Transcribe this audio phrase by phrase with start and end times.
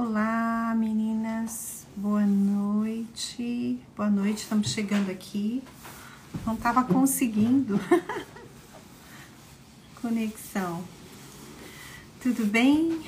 [0.00, 1.84] Olá, meninas.
[1.96, 3.80] Boa noite.
[3.96, 4.44] Boa noite.
[4.44, 5.60] Estamos chegando aqui.
[6.46, 7.80] Não estava conseguindo
[10.00, 10.84] conexão.
[12.22, 13.02] Tudo bem?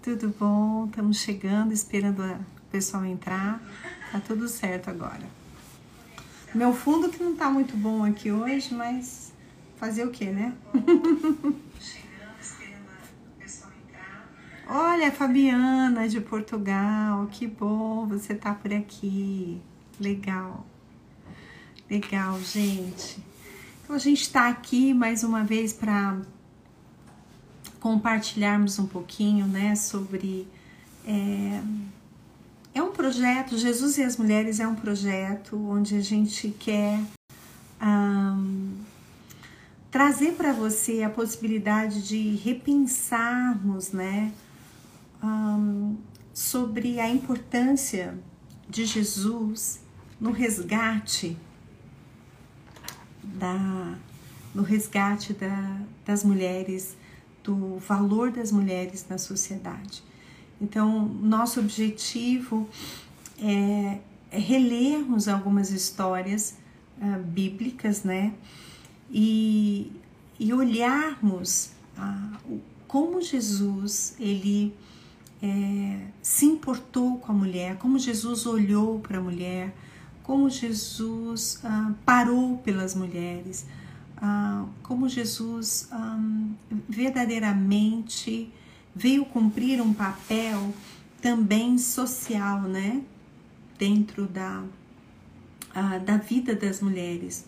[0.00, 0.86] Tudo bom?
[0.86, 2.38] Estamos chegando, esperando o
[2.70, 3.60] pessoal entrar.
[4.10, 5.28] Tá tudo certo agora.
[6.54, 9.30] Meu fundo que não tá muito bom aqui hoje, mas
[9.76, 10.54] fazer o que, né?
[14.74, 19.60] Olha, Fabiana de Portugal, que bom você tá por aqui.
[20.00, 20.64] Legal.
[21.90, 23.22] Legal, gente.
[23.84, 26.16] Então a gente está aqui mais uma vez para
[27.80, 30.48] compartilharmos um pouquinho, né, sobre
[31.06, 31.60] é,
[32.74, 33.58] é um projeto.
[33.58, 36.98] Jesus e as Mulheres é um projeto onde a gente quer
[37.82, 38.72] um,
[39.90, 44.32] trazer para você a possibilidade de repensarmos, né,
[45.22, 45.96] um,
[46.32, 48.18] sobre a importância
[48.68, 49.80] de Jesus
[50.20, 51.36] no resgate
[53.22, 53.98] da
[54.54, 56.96] no resgate da, das mulheres,
[57.42, 60.02] do valor das mulheres na sociedade.
[60.60, 62.68] Então, nosso objetivo
[63.38, 63.98] é,
[64.30, 66.58] é relermos algumas histórias
[66.98, 68.34] uh, bíblicas, né?
[69.10, 69.90] E,
[70.38, 74.74] e olharmos uh, como Jesus ele
[75.42, 79.74] é, se importou com a mulher, como Jesus olhou para a mulher,
[80.22, 83.66] como Jesus ah, parou pelas mulheres,
[84.16, 86.20] ah, como Jesus ah,
[86.88, 88.52] verdadeiramente
[88.94, 90.72] veio cumprir um papel
[91.20, 93.02] também social, né,
[93.76, 94.62] dentro da,
[95.74, 97.46] ah, da vida das mulheres.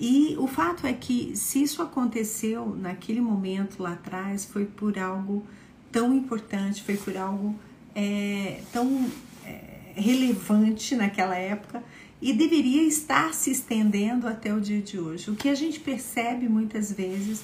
[0.00, 5.44] E o fato é que se isso aconteceu naquele momento lá atrás, foi por algo
[5.90, 7.54] tão importante, foi por algo
[7.94, 9.10] é, tão
[9.44, 11.82] é, relevante naquela época
[12.20, 15.30] e deveria estar se estendendo até o dia de hoje.
[15.30, 17.42] O que a gente percebe muitas vezes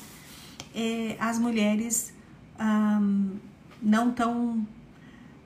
[0.75, 2.15] é as mulheres
[3.83, 4.67] não tão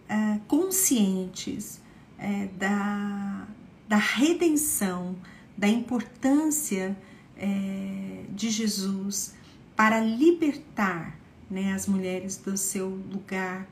[0.09, 1.81] é, conscientes
[2.19, 3.47] é, da,
[3.89, 5.17] da redenção,
[5.57, 6.97] da importância
[7.37, 9.35] é, de Jesus
[9.77, 11.20] para libertar
[11.51, 13.67] né, as mulheres do seu lugar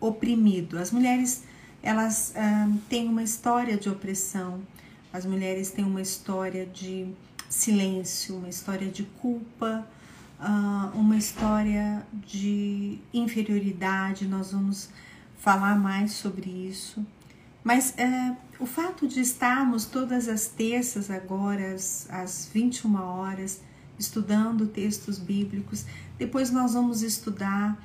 [0.00, 0.78] oprimido.
[0.78, 1.44] As mulheres
[1.82, 4.60] elas ah, têm uma história de opressão,
[5.12, 7.08] as mulheres têm uma história de
[7.48, 9.86] silêncio, uma história de culpa,
[10.38, 14.26] ah, uma história de inferioridade.
[14.26, 14.90] Nós vamos
[15.38, 17.04] falar mais sobre isso.
[17.64, 21.74] Mas é, o fato de estarmos todas as terças agora,
[22.08, 23.60] às 21 horas,
[23.98, 25.84] estudando textos bíblicos,
[26.18, 27.76] depois nós vamos estudar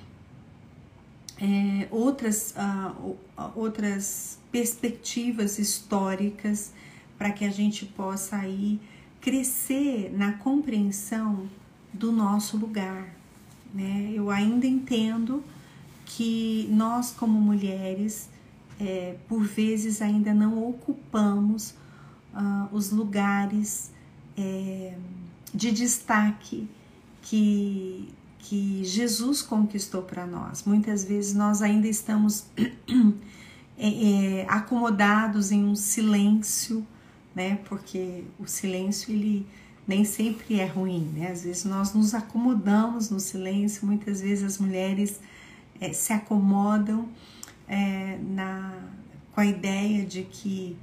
[1.39, 3.15] é, outras, uh,
[3.55, 6.73] outras perspectivas históricas
[7.17, 8.79] para que a gente possa aí
[9.21, 11.49] crescer na compreensão
[11.93, 13.07] do nosso lugar.
[13.73, 14.11] Né?
[14.13, 15.43] Eu ainda entendo
[16.05, 18.29] que nós, como mulheres,
[18.79, 21.71] é, por vezes ainda não ocupamos
[22.33, 23.91] uh, os lugares
[24.37, 24.95] é,
[25.53, 26.69] de destaque
[27.29, 30.63] que que Jesus conquistou para nós.
[30.63, 32.45] Muitas vezes nós ainda estamos
[33.77, 36.85] é, é, acomodados em um silêncio,
[37.35, 37.59] né?
[37.65, 39.45] Porque o silêncio ele
[39.85, 41.29] nem sempre é ruim, né?
[41.29, 43.85] Às vezes nós nos acomodamos no silêncio.
[43.85, 45.19] Muitas vezes as mulheres
[45.81, 47.09] é, se acomodam
[47.67, 48.73] é, na
[49.33, 50.75] com a ideia de que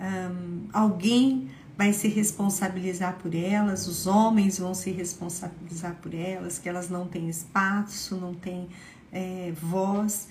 [0.00, 6.68] um, alguém vai se responsabilizar por elas, os homens vão se responsabilizar por elas, que
[6.68, 8.68] elas não têm espaço, não têm
[9.10, 10.28] é, voz.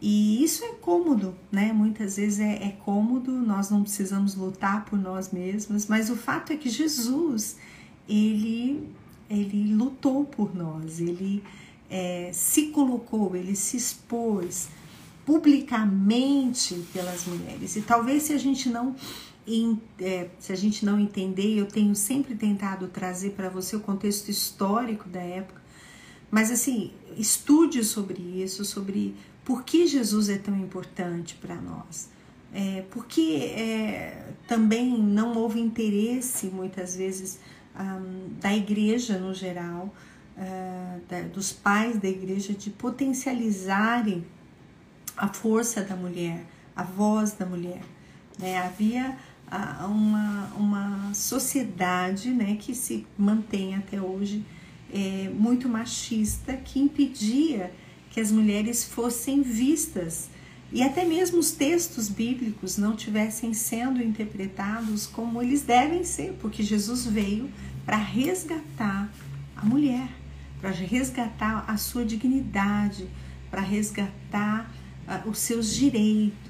[0.00, 1.72] E isso é cômodo, né?
[1.72, 6.52] Muitas vezes é, é cômodo, nós não precisamos lutar por nós mesmos, mas o fato
[6.52, 7.56] é que Jesus,
[8.08, 8.88] ele,
[9.28, 11.42] ele lutou por nós, ele
[11.90, 14.68] é, se colocou, ele se expôs
[15.24, 17.74] publicamente pelas mulheres.
[17.74, 18.94] E talvez se a gente não
[20.00, 24.28] é, se a gente não entender, eu tenho sempre tentado trazer para você o contexto
[24.28, 25.62] histórico da época,
[26.30, 29.14] mas assim, estude sobre isso, sobre
[29.44, 32.10] por que Jesus é tão importante para nós.
[32.52, 37.38] É, porque é, também não houve interesse, muitas vezes,
[37.78, 39.94] um, da igreja no geral,
[40.36, 44.24] uh, da, dos pais da igreja, de potencializarem
[45.16, 46.44] a força da mulher,
[46.74, 47.82] a voz da mulher.
[48.38, 48.58] Né?
[48.58, 49.16] Havia
[49.88, 54.44] uma, uma sociedade né, que se mantém até hoje
[54.92, 57.72] é, muito machista, que impedia
[58.10, 60.30] que as mulheres fossem vistas
[60.72, 66.62] e até mesmo os textos bíblicos não tivessem sendo interpretados como eles devem ser, porque
[66.62, 67.48] Jesus veio
[67.84, 69.08] para resgatar
[69.54, 70.08] a mulher,
[70.60, 73.08] para resgatar a sua dignidade,
[73.50, 74.70] para resgatar
[75.06, 76.45] uh, os seus direitos.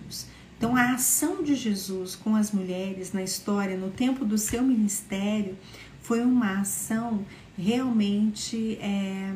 [0.57, 5.57] Então, a ação de Jesus com as mulheres na história, no tempo do seu ministério,
[6.01, 7.27] foi uma ação
[7.59, 9.35] realmente é,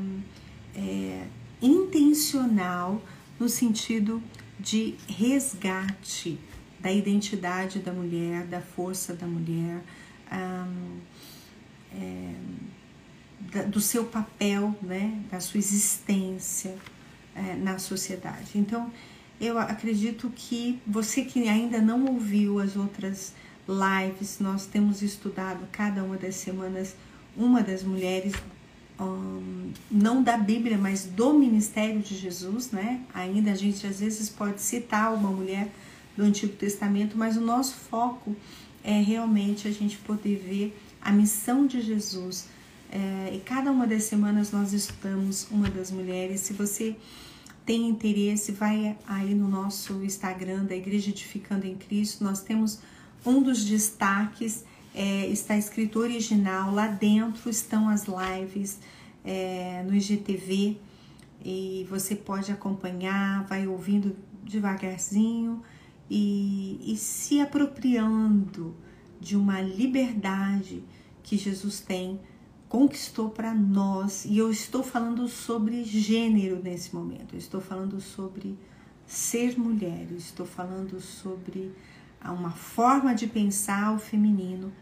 [0.74, 1.26] é,
[1.60, 3.02] intencional
[3.38, 4.22] no sentido
[4.58, 6.38] de resgate
[6.78, 9.82] da identidade da mulher, da força da mulher,
[11.92, 12.34] é,
[13.52, 16.76] da, do seu papel, né, da sua existência
[17.34, 18.52] é, na sociedade.
[18.54, 18.90] Então,
[19.40, 23.32] eu acredito que você que ainda não ouviu as outras
[23.66, 26.94] lives, nós temos estudado cada uma das semanas
[27.36, 28.34] uma das mulheres
[29.00, 33.00] um, não da Bíblia, mas do ministério de Jesus, né?
[33.14, 35.68] Ainda a gente às vezes pode citar uma mulher
[36.16, 38.36] do Antigo Testamento, mas o nosso foco
[38.84, 42.48] é realmente a gente poder ver a missão de Jesus.
[42.92, 46.40] É, e cada uma das semanas nós estudamos uma das mulheres.
[46.40, 46.96] Se você
[47.70, 52.24] tem interesse, vai aí no nosso Instagram da Igreja Edificando em Cristo.
[52.24, 52.80] Nós temos
[53.24, 58.80] um dos destaques é, está escrito original, lá dentro estão as lives
[59.24, 60.78] é, no IGTV
[61.44, 65.62] e você pode acompanhar, vai ouvindo devagarzinho
[66.10, 68.74] e, e se apropriando
[69.20, 70.82] de uma liberdade
[71.22, 72.18] que Jesus tem,
[72.70, 74.24] conquistou para nós.
[74.24, 78.56] E eu estou falando sobre gênero nesse momento, eu estou falando sobre
[79.04, 81.72] ser mulher, eu estou falando sobre
[82.24, 84.72] uma forma de pensar o feminino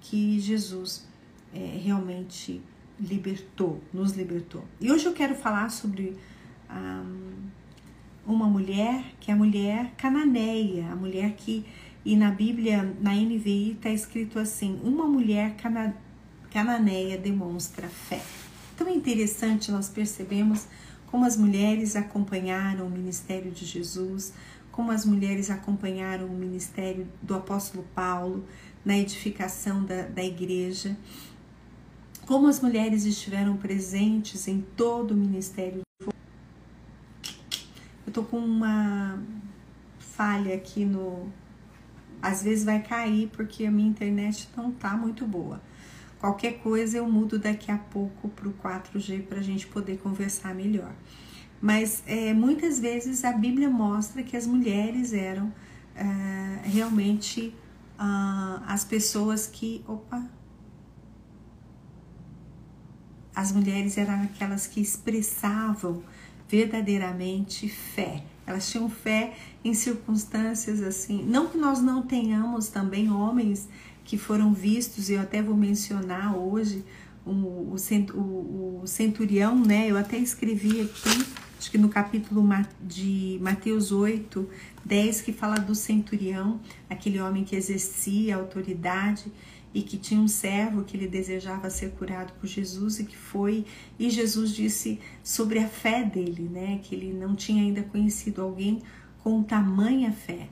[0.00, 1.06] que Jesus
[1.54, 2.60] é, realmente
[3.00, 4.62] libertou, nos libertou.
[4.78, 6.16] E hoje eu quero falar sobre
[6.70, 7.48] um,
[8.26, 11.64] uma mulher que é a mulher cananeia, a mulher que,
[12.04, 15.96] e na Bíblia, na NVI, está escrito assim: uma mulher cana,
[16.50, 18.22] cananeia demonstra fé.
[18.86, 20.66] É interessante, nós percebemos
[21.08, 24.32] como as mulheres acompanharam o ministério de Jesus,
[24.72, 28.46] como as mulheres acompanharam o ministério do apóstolo Paulo
[28.84, 30.96] na edificação da, da igreja,
[32.26, 35.82] como as mulheres estiveram presentes em todo o ministério.
[38.06, 39.22] Eu tô com uma
[39.98, 41.28] falha aqui no.
[42.22, 45.60] Às vezes vai cair porque a minha internet não tá muito boa.
[46.20, 50.54] Qualquer coisa eu mudo daqui a pouco para o 4G para a gente poder conversar
[50.54, 50.92] melhor.
[51.60, 55.52] Mas é, muitas vezes a Bíblia mostra que as mulheres eram
[55.94, 57.54] é, realmente
[57.98, 59.84] ah, as pessoas que.
[59.86, 60.24] Opa!
[63.34, 66.02] As mulheres eram aquelas que expressavam
[66.48, 68.24] verdadeiramente fé.
[68.46, 71.22] Elas tinham fé em circunstâncias assim.
[71.22, 73.68] Não que nós não tenhamos também homens
[74.08, 76.82] que foram vistos, eu até vou mencionar hoje
[77.26, 79.90] o, o, o centurião, né?
[79.90, 81.26] Eu até escrevi aqui
[81.58, 82.42] acho que no capítulo
[82.80, 84.48] de Mateus 8,
[84.82, 86.58] 10, que fala do centurião,
[86.88, 89.30] aquele homem que exercia autoridade
[89.74, 93.66] e que tinha um servo que ele desejava ser curado por Jesus e que foi,
[93.98, 98.80] e Jesus disse sobre a fé dele, né, que ele não tinha ainda conhecido alguém
[99.22, 100.48] com tamanha fé.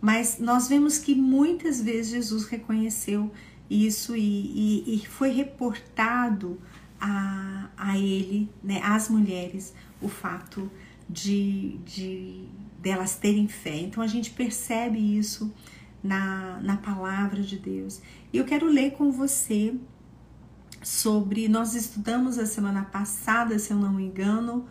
[0.00, 3.30] Mas nós vemos que muitas vezes Jesus reconheceu
[3.68, 6.58] isso e, e, e foi reportado
[7.00, 10.70] a, a ele, né, às mulheres, o fato
[11.08, 12.44] de, de
[12.78, 13.76] delas terem fé.
[13.76, 15.52] Então a gente percebe isso
[16.02, 18.00] na, na palavra de Deus.
[18.32, 19.74] E eu quero ler com você
[20.82, 21.48] sobre.
[21.48, 24.66] Nós estudamos a semana passada, se eu não me engano,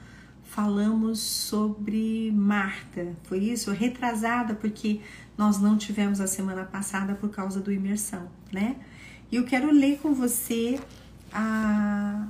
[0.49, 3.15] falamos sobre Marta.
[3.23, 3.71] Foi isso?
[3.71, 4.99] Retrasada, porque
[5.37, 8.75] nós não tivemos a semana passada por causa do imersão, né?
[9.31, 10.79] E eu quero ler com você
[11.31, 12.27] a,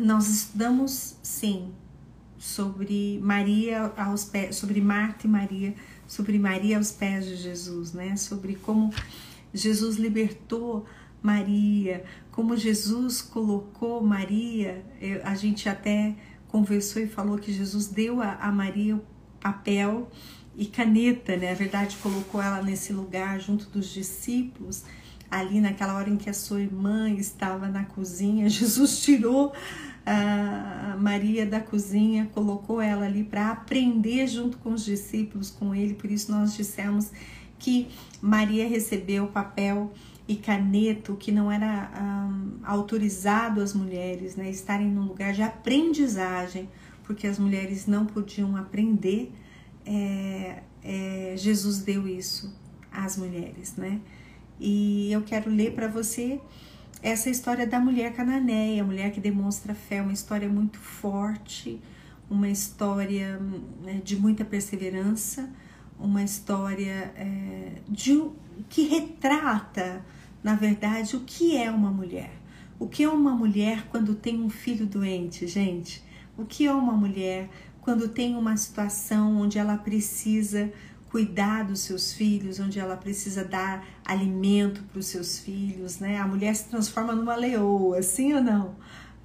[0.00, 1.72] nós estudamos sim
[2.36, 5.74] sobre Maria aos pés, sobre Marta e Maria,
[6.06, 8.16] sobre Maria aos pés de Jesus, né?
[8.16, 8.92] Sobre como
[9.54, 10.84] Jesus libertou
[11.22, 14.84] Maria, como Jesus colocou Maria.
[15.22, 16.16] A gente até
[16.48, 19.00] conversou e falou que Jesus deu a, a Maria
[19.40, 20.10] papel
[20.56, 21.52] e caneta, né?
[21.52, 24.84] A verdade colocou ela nesse lugar junto dos discípulos
[25.30, 29.52] ali naquela hora em que a sua irmã estava na cozinha, Jesus tirou
[30.04, 35.94] a Maria da cozinha, colocou ela ali para aprender junto com os discípulos, com ele.
[35.94, 37.10] Por isso nós dissemos
[37.58, 37.88] que
[38.22, 39.92] Maria recebeu papel
[40.28, 41.90] e caneta, o que não era
[42.64, 46.68] autorizado às mulheres, né, estarem num lugar de aprendizagem,
[47.04, 49.32] porque as mulheres não podiam aprender,
[49.84, 52.52] é, é, Jesus deu isso
[52.90, 54.00] às mulheres, né?
[54.58, 56.40] E eu quero ler para você
[57.02, 61.80] essa história da mulher cananeia, a mulher que demonstra fé, uma história muito forte,
[62.28, 63.38] uma história
[63.82, 65.48] né, de muita perseverança,
[65.98, 68.28] uma história é, de,
[68.68, 70.04] que retrata,
[70.46, 72.30] na verdade, o que é uma mulher.
[72.78, 76.04] O que é uma mulher quando tem um filho doente, gente?
[76.38, 77.50] O que é uma mulher
[77.80, 80.72] quando tem uma situação onde ela precisa
[81.10, 86.20] cuidar dos seus filhos, onde ela precisa dar alimento para os seus filhos, né?
[86.20, 88.76] A mulher se transforma numa leoa, sim ou não?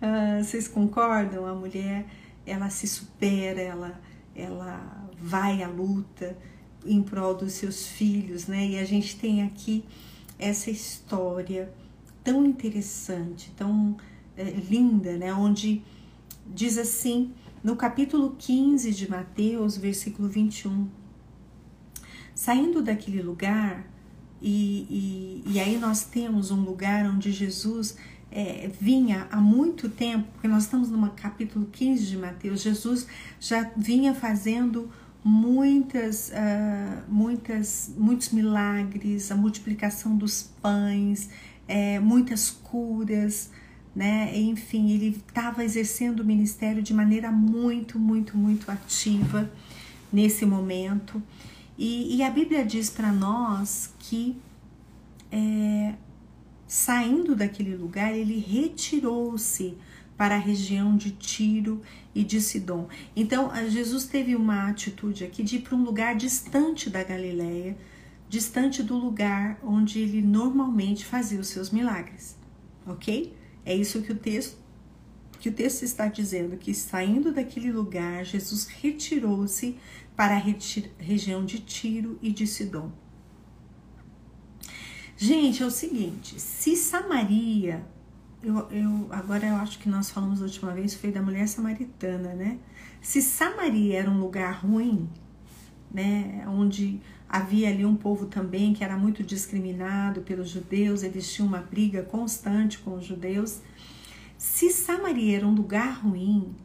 [0.01, 1.45] Uh, vocês concordam?
[1.45, 2.07] A mulher
[2.47, 4.01] ela se supera, ela,
[4.35, 6.35] ela vai à luta
[6.83, 8.69] em prol dos seus filhos, né?
[8.69, 9.85] E a gente tem aqui
[10.41, 11.71] essa história
[12.23, 13.95] tão interessante, tão
[14.35, 15.31] é, linda, né?
[15.33, 15.83] Onde
[16.47, 17.31] diz assim,
[17.63, 20.89] no capítulo 15 de Mateus, versículo 21,
[22.33, 23.87] saindo daquele lugar,
[24.41, 27.95] e, e, e aí nós temos um lugar onde Jesus
[28.31, 33.05] é, vinha há muito tempo, porque nós estamos no capítulo 15 de Mateus, Jesus
[33.39, 34.89] já vinha fazendo
[35.23, 41.29] muitas, uh, muitas, muitos milagres, a multiplicação dos pães,
[41.67, 43.51] é, muitas curas,
[43.95, 44.37] né?
[44.37, 49.49] Enfim, ele estava exercendo o ministério de maneira muito, muito, muito ativa
[50.11, 51.21] nesse momento.
[51.77, 54.37] E, e a Bíblia diz para nós que
[55.31, 55.93] é,
[56.67, 59.77] saindo daquele lugar, ele retirou-se
[60.21, 61.81] para a região de Tiro
[62.13, 62.87] e de Sidom.
[63.15, 67.75] Então, Jesus teve uma atitude aqui de ir para um lugar distante da Galileia,
[68.29, 72.37] distante do lugar onde ele normalmente fazia os seus milagres.
[72.85, 73.35] OK?
[73.65, 74.59] É isso que o texto
[75.39, 79.75] que o texto está dizendo que saindo daquele lugar, Jesus retirou-se
[80.15, 80.43] para a
[80.99, 82.91] região de Tiro e de Sidom.
[85.17, 87.83] Gente, é o seguinte, se Samaria
[88.43, 92.33] eu, eu, agora eu acho que nós falamos a última vez foi da mulher samaritana,
[92.33, 92.57] né?
[93.01, 95.09] Se Samaria era um lugar ruim,
[95.91, 101.47] né, onde havia ali um povo também que era muito discriminado pelos judeus, eles tinham
[101.47, 103.61] uma briga constante com os judeus.
[104.37, 106.55] Se Samaria era um lugar ruim,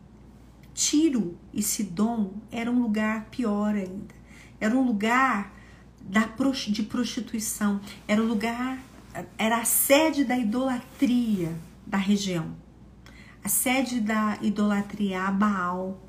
[0.74, 4.14] Tiro e Sidom era um lugar pior ainda.
[4.60, 5.54] Era um lugar
[6.00, 6.28] da,
[6.68, 8.78] de prostituição, era um lugar
[9.38, 11.54] era a sede da idolatria
[11.86, 12.56] da região,
[13.42, 16.02] a sede da idolatria a Baal,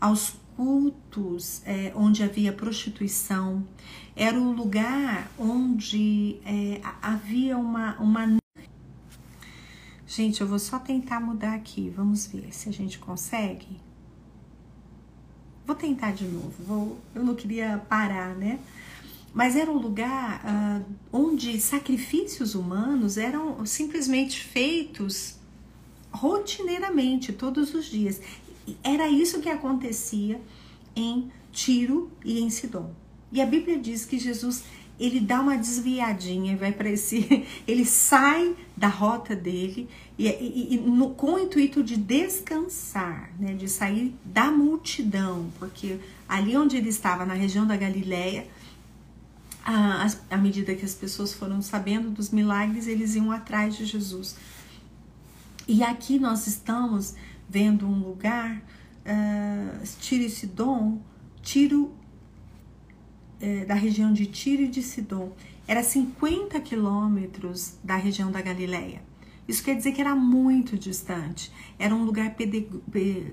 [0.00, 3.66] aos cultos é, onde havia prostituição,
[4.14, 8.38] era o lugar onde é, havia uma, uma.
[10.06, 13.80] Gente, eu vou só tentar mudar aqui, vamos ver se a gente consegue.
[15.64, 18.58] Vou tentar de novo, vou, eu não queria parar, né?
[19.32, 25.36] Mas era um lugar uh, onde sacrifícios humanos eram simplesmente feitos
[26.10, 28.20] rotineiramente, todos os dias.
[28.84, 30.40] Era isso que acontecia
[30.94, 32.92] em Tiro e em Sidom.
[33.32, 34.64] E a Bíblia diz que Jesus
[35.00, 40.78] ele dá uma desviadinha, vai para esse, ele sai da rota dele e, e, e
[40.78, 45.98] no, com o intuito de descansar, né, de sair da multidão, porque
[46.28, 48.46] ali onde ele estava na região da Galileia
[49.64, 54.36] à, à medida que as pessoas foram sabendo dos milagres, eles iam atrás de Jesus.
[55.66, 57.14] E aqui nós estamos
[57.48, 61.00] vendo um lugar, uh, Tiro e Sidom,
[61.40, 61.92] Tiro,
[63.40, 65.32] uh, da região de Tiro e de Sidom,
[65.66, 69.02] era 50 quilômetros da região da Galileia.
[69.46, 71.52] Isso quer dizer que era muito distante.
[71.78, 72.34] Era um lugar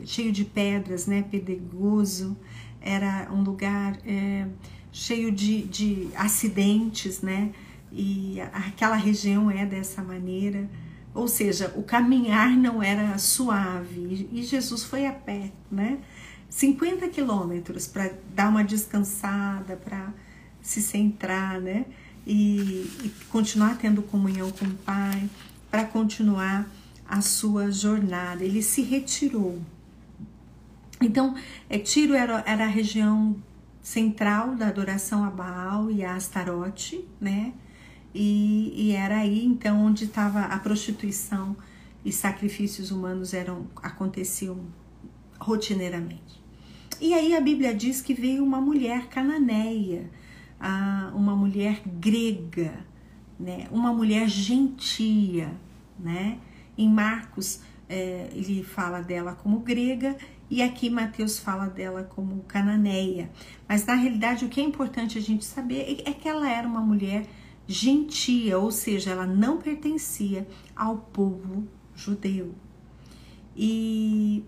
[0.05, 1.21] cheio de pedras, né?
[1.21, 2.37] Pedregoso.
[2.81, 4.47] Era um lugar é,
[4.91, 7.51] cheio de, de acidentes, né?
[7.91, 10.69] E aquela região é dessa maneira.
[11.13, 14.29] Ou seja, o caminhar não era suave.
[14.31, 15.99] E Jesus foi a pé, né?
[16.49, 20.13] 50 quilômetros para dar uma descansada, para
[20.61, 21.85] se centrar, né?
[22.25, 25.29] E, e, continuar tendo comunhão com o Pai,
[25.69, 26.69] para continuar
[27.07, 28.43] a sua jornada.
[28.43, 29.59] Ele se retirou.
[31.01, 31.35] Então,
[31.69, 33.35] é, Tiro era, era a região
[33.89, 37.53] central da adoração a Baal e a Astarote, né?
[38.13, 41.57] E, e era aí então onde estava a prostituição
[42.05, 44.59] e sacrifícios humanos eram aconteciam
[45.39, 46.39] rotineiramente.
[47.01, 50.07] E aí a Bíblia diz que veio uma mulher cananeia,
[51.15, 52.85] uma mulher grega,
[53.39, 53.67] né?
[53.71, 55.51] Uma mulher gentia,
[55.99, 56.37] né?
[56.77, 60.15] Em Marcos é, ele fala dela como grega
[60.49, 63.29] e aqui Mateus fala dela como cananeia.
[63.67, 66.81] Mas na realidade o que é importante a gente saber é que ela era uma
[66.81, 67.27] mulher
[67.67, 72.55] gentia, ou seja, ela não pertencia ao povo judeu.
[73.55, 74.43] E,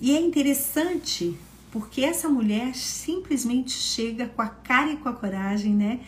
[0.00, 1.36] e é interessante
[1.70, 6.00] porque essa mulher simplesmente chega com a cara e com a coragem, né,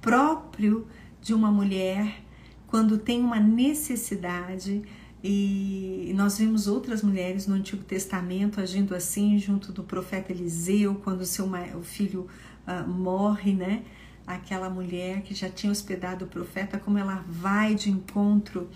[0.00, 0.86] próprio
[1.20, 2.22] de uma mulher
[2.68, 4.82] quando tem uma necessidade.
[5.22, 11.24] E nós vimos outras mulheres no Antigo Testamento agindo assim, junto do profeta Eliseu, quando
[11.24, 11.48] seu
[11.82, 12.28] filho
[12.66, 13.82] uh, morre, né?
[14.26, 18.68] Aquela mulher que já tinha hospedado o profeta, como ela vai de encontro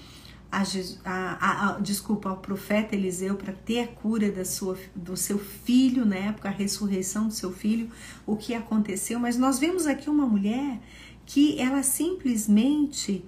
[0.53, 0.63] a,
[1.05, 6.05] a, a, desculpa, ao profeta Eliseu para ter a cura da sua, do seu filho
[6.05, 7.89] na época, a ressurreição do seu filho,
[8.27, 9.19] o que aconteceu.
[9.19, 10.79] Mas nós vemos aqui uma mulher
[11.25, 13.25] que ela simplesmente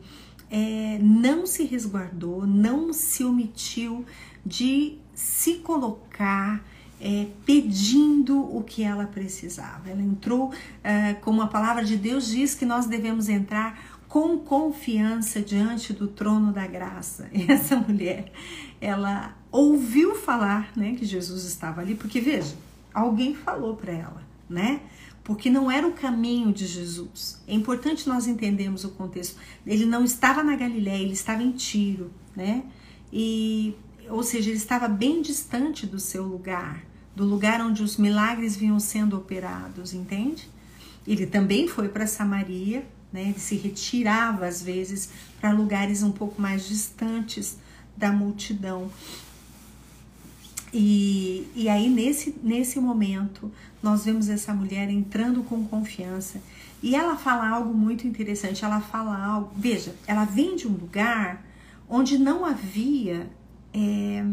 [0.57, 4.05] é, não se resguardou, não se omitiu
[4.47, 6.65] de se colocar
[7.01, 9.91] é, pedindo o que ela precisava.
[9.91, 10.53] Ela entrou,
[10.85, 16.07] é, como a palavra de Deus diz que nós devemos entrar com confiança diante do
[16.07, 17.29] trono da graça.
[17.33, 18.33] E essa mulher,
[18.81, 22.55] ela ouviu falar, né, que Jesus estava ali, porque veja,
[22.93, 24.83] alguém falou para ela, né?
[25.25, 27.43] Porque não era o caminho de Jesus.
[27.49, 29.37] É importante nós entendermos o contexto.
[29.67, 32.63] Ele não estava na Galiléia, ele estava em Tiro, né?
[33.11, 33.75] E
[34.09, 36.83] ou seja, ele estava bem distante do seu lugar,
[37.15, 40.49] do lugar onde os milagres vinham sendo operados, entende?
[41.07, 43.23] Ele também foi para Samaria, né?
[43.23, 47.59] Ele se retirava às vezes para lugares um pouco mais distantes
[47.97, 48.91] da multidão.
[50.77, 53.51] E, e aí, nesse, nesse momento,
[53.81, 56.43] nós vemos essa mulher entrando com confiança.
[56.83, 58.65] E ela fala algo muito interessante.
[58.65, 59.53] Ela fala algo.
[59.57, 61.47] Veja, ela vem de um lugar
[61.89, 63.31] onde não havia
[63.73, 64.25] é,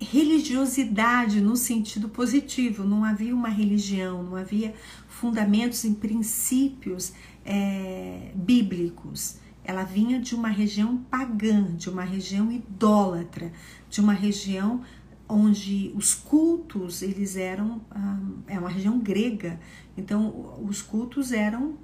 [0.00, 4.74] religiosidade no sentido positivo, não havia uma religião, não havia
[5.08, 7.12] fundamentos em princípios
[7.44, 9.36] é, bíblicos.
[9.64, 13.52] Ela vinha de uma região pagã, de uma região idólatra,
[13.88, 14.82] de uma região
[15.28, 19.58] onde os cultos eles eram ah, é uma região grega,
[19.96, 21.76] então os cultos eram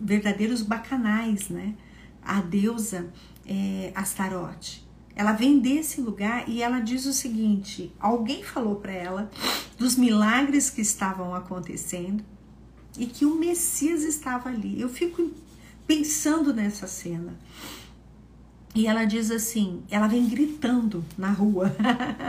[0.00, 1.74] verdadeiros bacanais, né?
[2.22, 3.12] A deusa
[3.46, 4.84] é, Astarote.
[5.16, 9.30] Ela vem desse lugar e ela diz o seguinte: alguém falou para ela
[9.78, 12.24] dos milagres que estavam acontecendo
[12.98, 14.80] e que o Messias estava ali.
[14.80, 15.30] Eu fico
[15.86, 17.38] pensando nessa cena.
[18.74, 21.74] E ela diz assim, ela vem gritando na rua.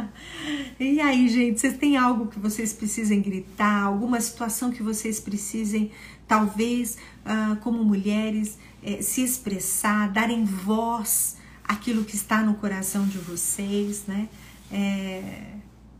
[0.79, 5.91] e aí, gente, vocês têm algo que vocês precisem gritar, alguma situação que vocês precisem,
[6.27, 13.17] talvez, uh, como mulheres, eh, se expressar, darem voz àquilo que está no coração de
[13.17, 14.29] vocês, né?
[14.71, 15.55] É,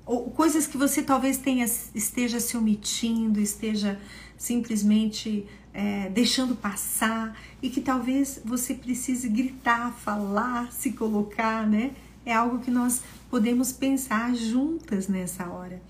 [0.06, 4.00] ou coisas que você talvez tenha, esteja se omitindo, esteja
[4.38, 11.92] simplesmente é, deixando passar e que talvez você precise gritar, falar, se colocar, né?
[12.26, 15.82] É algo que nós podemos pensar juntas nessa hora.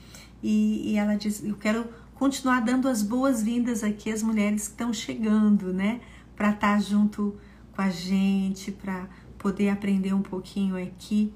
[0.41, 4.91] E, e ela diz: Eu quero continuar dando as boas-vindas aqui às mulheres que estão
[4.91, 6.01] chegando, né?
[6.35, 7.37] Para estar junto
[7.71, 11.31] com a gente, para poder aprender um pouquinho aqui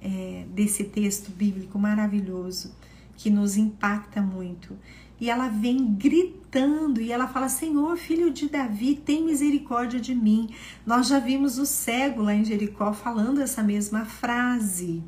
[0.00, 2.72] é, desse texto bíblico maravilhoso
[3.16, 4.78] que nos impacta muito
[5.20, 10.50] e ela vem gritando e ela fala: Senhor, filho de Davi, tem misericórdia de mim.
[10.86, 15.02] Nós já vimos o cego lá em Jericó falando essa mesma frase.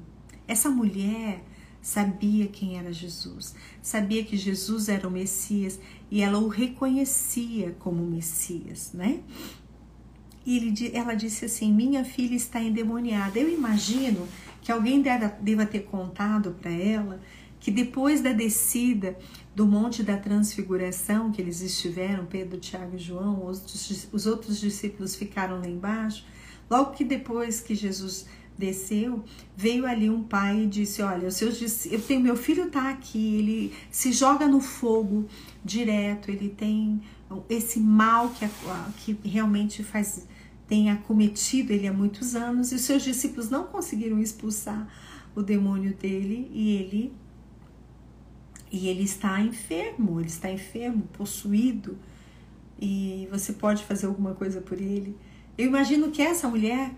[0.49, 1.44] Essa mulher
[1.81, 8.05] sabia quem era Jesus, sabia que Jesus era o Messias e ela o reconhecia como
[8.05, 9.20] Messias, né?
[10.44, 13.38] E ele, ela disse assim: Minha filha está endemoniada.
[13.38, 14.27] Eu imagino
[14.61, 17.20] que alguém deva, deva ter contado para ela
[17.61, 19.16] que depois da descida
[19.55, 25.15] do Monte da Transfiguração, que eles estiveram, Pedro, Tiago e João, os, os outros discípulos
[25.15, 26.25] ficaram lá embaixo,
[26.71, 29.25] logo que depois que Jesus desceu,
[29.57, 33.37] veio ali um pai e disse: Olha, os seus, eu tenho, meu filho está aqui,
[33.37, 35.27] ele se joga no fogo
[35.65, 37.01] direto, ele tem
[37.49, 38.31] esse mal
[38.99, 40.27] que, que realmente faz
[40.69, 44.87] tem acometido ele há muitos anos, e os seus discípulos não conseguiram expulsar
[45.35, 47.13] o demônio dele, e ele
[48.71, 51.99] e ele está enfermo, ele está enfermo, possuído,
[52.81, 55.17] e você pode fazer alguma coisa por ele.
[55.59, 56.93] Eu imagino que essa mulher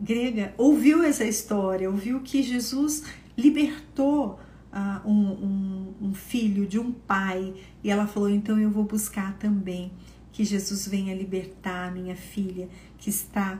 [0.00, 3.04] grega ouviu essa história, ouviu que Jesus
[3.36, 4.38] libertou
[4.72, 9.36] uh, um, um, um filho de um pai, e ela falou: então eu vou buscar
[9.38, 9.90] também
[10.32, 13.58] que Jesus venha libertar a minha filha que está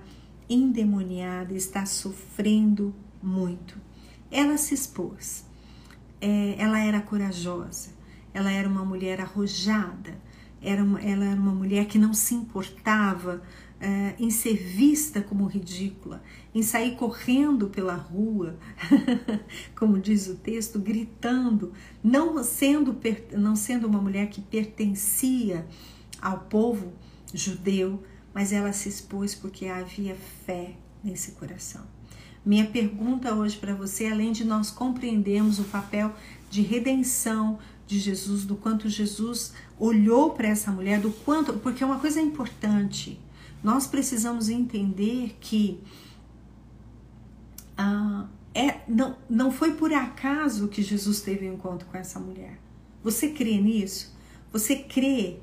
[0.48, 3.80] endemoniada, está sofrendo muito.
[4.30, 5.45] Ela se expôs.
[6.20, 7.90] É, ela era corajosa.
[8.32, 10.18] Ela era uma mulher arrojada.
[10.60, 13.42] Era uma, ela era uma mulher que não se importava
[13.80, 16.22] é, em ser vista como ridícula,
[16.54, 18.58] em sair correndo pela rua,
[19.76, 22.96] como diz o texto, gritando, não sendo,
[23.32, 25.66] não sendo uma mulher que pertencia
[26.20, 26.92] ao povo
[27.34, 28.02] judeu,
[28.32, 30.74] mas ela se expôs porque havia fé
[31.04, 31.95] nesse coração.
[32.46, 36.14] Minha pergunta hoje para você, além de nós compreendermos o papel
[36.48, 41.98] de redenção de Jesus, do quanto Jesus olhou para essa mulher, do quanto, porque uma
[41.98, 43.18] coisa importante,
[43.64, 45.80] nós precisamos entender que
[47.76, 52.60] ah, é, não, não foi por acaso que Jesus teve um encontro com essa mulher.
[53.02, 54.16] Você crê nisso?
[54.52, 55.38] Você crê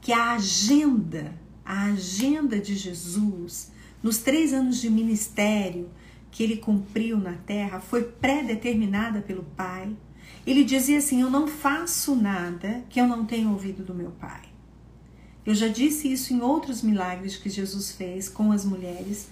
[0.00, 3.70] que a agenda, a agenda de Jesus,
[4.02, 5.90] nos três anos de ministério
[6.36, 9.96] que ele cumpriu na terra, foi pré-determinada pelo Pai?
[10.46, 14.42] Ele dizia assim: Eu não faço nada que eu não tenha ouvido do meu Pai.
[15.46, 19.28] Eu já disse isso em outros milagres que Jesus fez com as mulheres,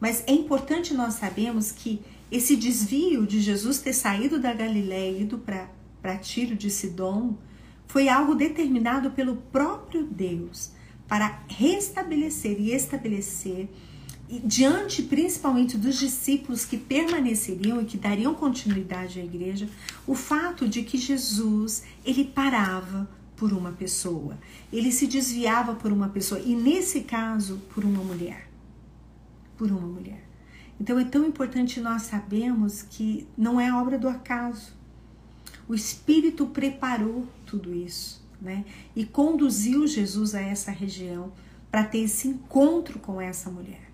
[0.00, 2.00] mas é importante nós sabermos que
[2.32, 5.36] esse desvio de Jesus ter saído da Galiléia e ido
[6.00, 7.34] para Tiro de Sidom
[7.86, 10.70] foi algo determinado pelo próprio Deus
[11.06, 13.68] para restabelecer e estabelecer
[14.44, 19.68] diante principalmente dos discípulos que permaneceriam e que dariam continuidade à igreja,
[20.06, 24.36] o fato de que Jesus, ele parava por uma pessoa.
[24.70, 28.50] Ele se desviava por uma pessoa e nesse caso por uma mulher.
[29.56, 30.28] Por uma mulher.
[30.78, 34.76] Então é tão importante nós sabermos que não é obra do acaso.
[35.66, 38.64] O Espírito preparou tudo isso, né?
[38.94, 41.32] E conduziu Jesus a essa região
[41.70, 43.87] para ter esse encontro com essa mulher.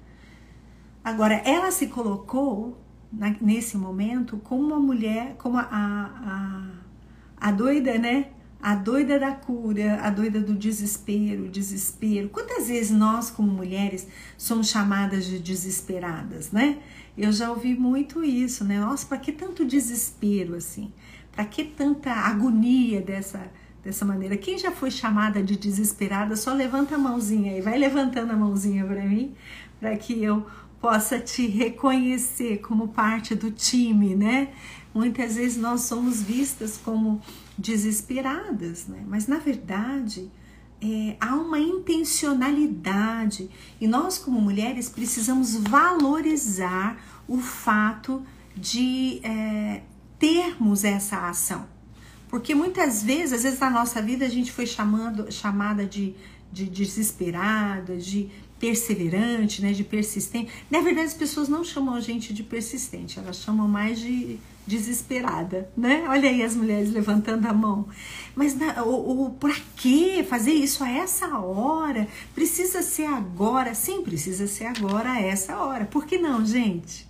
[1.05, 2.79] Agora, ela se colocou
[3.13, 6.69] na, nesse momento como uma mulher, como a, a,
[7.37, 8.29] a doida, né?
[8.65, 12.31] a doida da cura, a doida do desespero, desespero.
[12.31, 16.79] Quantas vezes nós, como mulheres, somos chamadas de desesperadas, né?
[17.17, 18.81] Eu já ouvi muito isso, né?
[18.81, 20.91] Nossa, para que tanto desespero assim?
[21.31, 24.35] Para que tanta agonia dessa dessa maneira?
[24.39, 28.83] Quem já foi chamada de desesperada, só levanta a mãozinha aí, vai levantando a mãozinha
[28.83, 29.35] para mim,
[29.79, 30.47] para que eu
[30.85, 34.53] possa te reconhecer como parte do time, né?
[34.93, 37.23] Muitas vezes nós somos vistas como
[37.57, 39.03] desesperadas, né?
[39.09, 40.31] Mas na verdade
[40.83, 43.49] é, há uma intencionalidade
[43.81, 48.23] e nós como mulheres precisamos valorizar o fato
[48.55, 49.81] de é,
[50.19, 51.67] termos essa ação,
[52.29, 56.15] porque muitas vezes, às vezes na nossa vida a gente foi chamando, chamada de,
[56.53, 58.29] de desesperada, de
[58.65, 60.51] perseverante, né, de persistente.
[60.71, 65.71] Na verdade, as pessoas não chamam a gente de persistente, elas chamam mais de desesperada,
[65.77, 66.07] né?
[66.09, 67.87] Olha aí as mulheres levantando a mão.
[68.35, 72.09] Mas o, o para que fazer isso a essa hora?
[72.35, 73.75] Precisa ser agora?
[73.75, 75.85] Sim, precisa ser agora a essa hora.
[75.85, 77.07] Por que não, gente?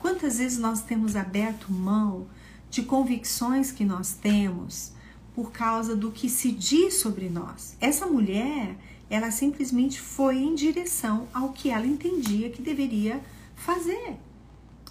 [0.00, 2.26] Quantas vezes nós temos aberto mão
[2.68, 4.90] de convicções que nós temos
[5.36, 7.76] por causa do que se diz sobre nós?
[7.80, 8.74] Essa mulher,
[9.10, 13.20] ela simplesmente foi em direção ao que ela entendia que deveria
[13.56, 14.16] fazer.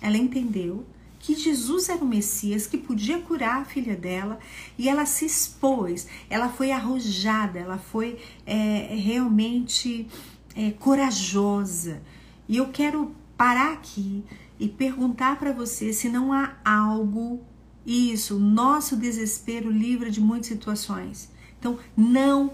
[0.02, 0.86] Ela entendeu
[1.20, 4.40] que Jesus era o Messias que podia curar a filha dela
[4.78, 10.08] e ela se expôs, ela foi arrojada, ela foi é, realmente
[10.56, 12.02] é, corajosa.
[12.48, 14.24] E eu quero parar aqui
[14.60, 17.42] e perguntar para você se não há algo,
[17.86, 21.30] isso, nosso desespero livra de muitas situações.
[21.60, 22.54] Então, não,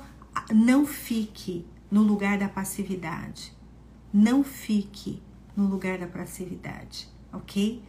[0.54, 3.54] não fique no lugar da passividade.
[4.14, 5.22] Não fique
[5.56, 7.82] no lugar da passividade, ok?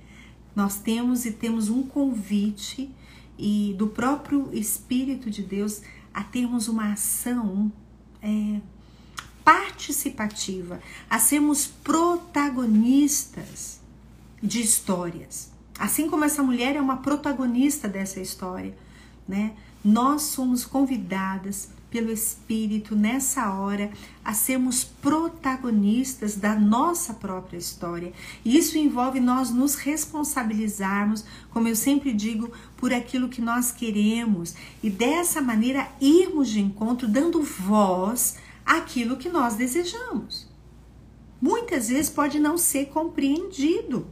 [0.57, 2.91] nós temos e temos um convite
[3.39, 5.83] e do próprio Espírito de Deus
[6.15, 7.71] a termos uma ação
[8.23, 8.63] é,
[9.45, 10.81] participativa,
[11.11, 13.83] a sermos protagonistas
[14.43, 15.53] de histórias.
[15.79, 18.75] Assim como essa mulher é uma protagonista dessa história,
[19.29, 19.53] né?
[19.85, 23.91] Nós somos convidadas pelo Espírito nessa hora
[24.25, 28.13] a sermos protagonistas da nossa própria história.
[28.45, 34.55] E isso envolve nós nos responsabilizarmos, como eu sempre digo, por aquilo que nós queremos
[34.83, 40.49] e dessa maneira irmos de encontro dando voz àquilo que nós desejamos.
[41.41, 44.07] Muitas vezes pode não ser compreendido.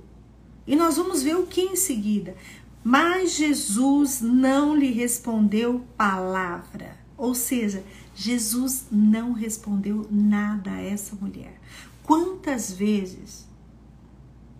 [0.66, 2.34] E nós vamos ver o que em seguida.
[2.84, 6.98] Mas Jesus não lhe respondeu palavra.
[7.16, 7.82] Ou seja,
[8.14, 11.58] Jesus não respondeu nada a essa mulher.
[12.02, 13.48] Quantas vezes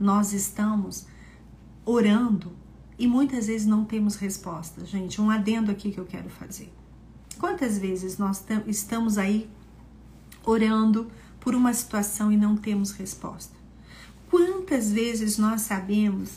[0.01, 1.07] nós estamos
[1.85, 2.53] orando
[2.99, 4.85] e muitas vezes não temos resposta.
[4.87, 6.73] Gente, um adendo aqui que eu quero fazer.
[7.39, 9.51] Quantas vezes nós estamos aí
[10.45, 11.11] orando
[11.41, 13.55] por uma situação e não temos resposta?
[14.31, 16.31] Quantas vezes nós sabemos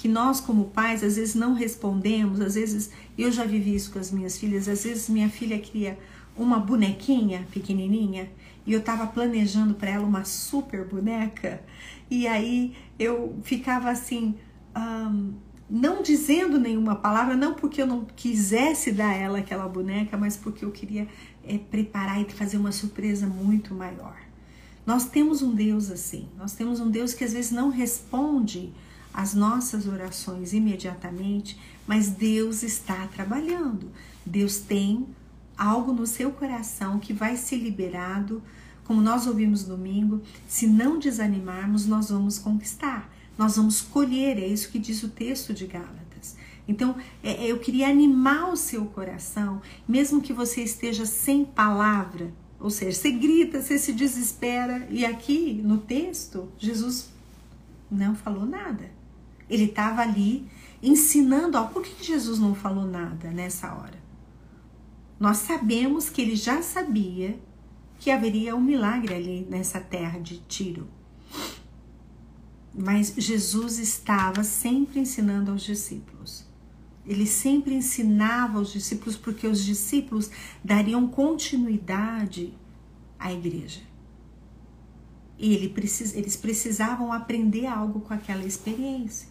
[0.00, 3.98] que nós, como pais, às vezes não respondemos, às vezes eu já vivi isso com
[3.98, 5.98] as minhas filhas, às vezes minha filha queria
[6.34, 8.30] uma bonequinha pequenininha
[8.66, 11.62] e eu estava planejando para ela uma super boneca
[12.10, 14.36] e aí eu ficava assim.
[14.74, 15.34] Um,
[15.68, 20.64] não dizendo nenhuma palavra, não porque eu não quisesse dar ela aquela boneca, mas porque
[20.64, 21.06] eu queria
[21.44, 24.16] é, preparar e fazer uma surpresa muito maior.
[24.86, 28.72] Nós temos um Deus assim, nós temos um Deus que às vezes não responde
[29.12, 33.90] às nossas orações imediatamente, mas Deus está trabalhando.
[34.24, 35.06] Deus tem
[35.56, 38.42] algo no seu coração que vai ser liberado,
[38.84, 40.22] como nós ouvimos domingo.
[40.48, 45.54] Se não desanimarmos, nós vamos conquistar nós vamos colher, é isso que diz o texto
[45.54, 46.36] de Gálatas.
[46.68, 52.30] Então, é, é, eu queria animar o seu coração, mesmo que você esteja sem palavra,
[52.60, 57.08] ou seja, você grita, você se desespera, e aqui no texto, Jesus
[57.90, 58.90] não falou nada.
[59.50, 60.48] Ele estava ali
[60.82, 61.74] ensinando algo.
[61.74, 64.00] Por que Jesus não falou nada nessa hora?
[65.18, 67.38] Nós sabemos que ele já sabia
[67.98, 70.88] que haveria um milagre ali nessa terra de Tiro.
[72.72, 76.46] Mas Jesus estava sempre ensinando aos discípulos.
[77.04, 80.30] Ele sempre ensinava aos discípulos porque os discípulos
[80.64, 82.54] dariam continuidade
[83.18, 83.80] à igreja.
[85.36, 89.29] E eles precisavam aprender algo com aquela experiência.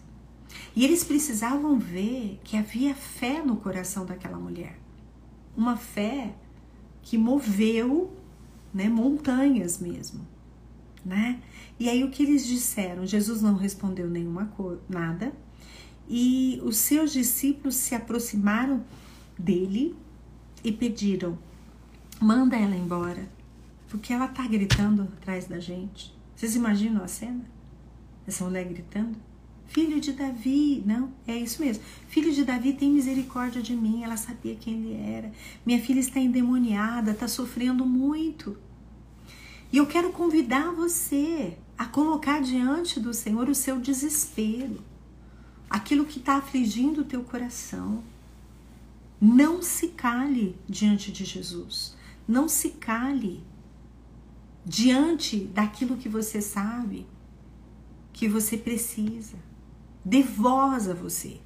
[0.74, 4.78] E eles precisavam ver que havia fé no coração daquela mulher.
[5.56, 6.34] Uma fé
[7.02, 8.16] que moveu
[8.72, 10.26] né, montanhas mesmo.
[11.04, 11.40] Né?
[11.78, 13.06] E aí o que eles disseram?
[13.06, 15.32] Jesus não respondeu nenhuma coisa, nada.
[16.08, 18.84] E os seus discípulos se aproximaram
[19.38, 19.96] dele
[20.62, 21.38] e pediram:
[22.20, 23.28] manda ela embora,
[23.88, 26.14] porque ela está gritando atrás da gente.
[26.36, 27.44] Vocês imaginam a cena?
[28.26, 29.16] Essa mulher gritando?
[29.70, 31.84] Filho de Davi, não, é isso mesmo.
[32.08, 34.02] Filho de Davi, tem misericórdia de mim.
[34.02, 35.30] Ela sabia quem ele era.
[35.64, 38.58] Minha filha está endemoniada, está sofrendo muito.
[39.72, 44.82] E eu quero convidar você a colocar diante do Senhor o seu desespero,
[45.68, 48.02] aquilo que está afligindo o teu coração.
[49.20, 51.94] Não se cale diante de Jesus.
[52.26, 53.40] Não se cale
[54.66, 57.06] diante daquilo que você sabe
[58.12, 59.49] que você precisa.
[60.04, 61.40] Dê voz a você.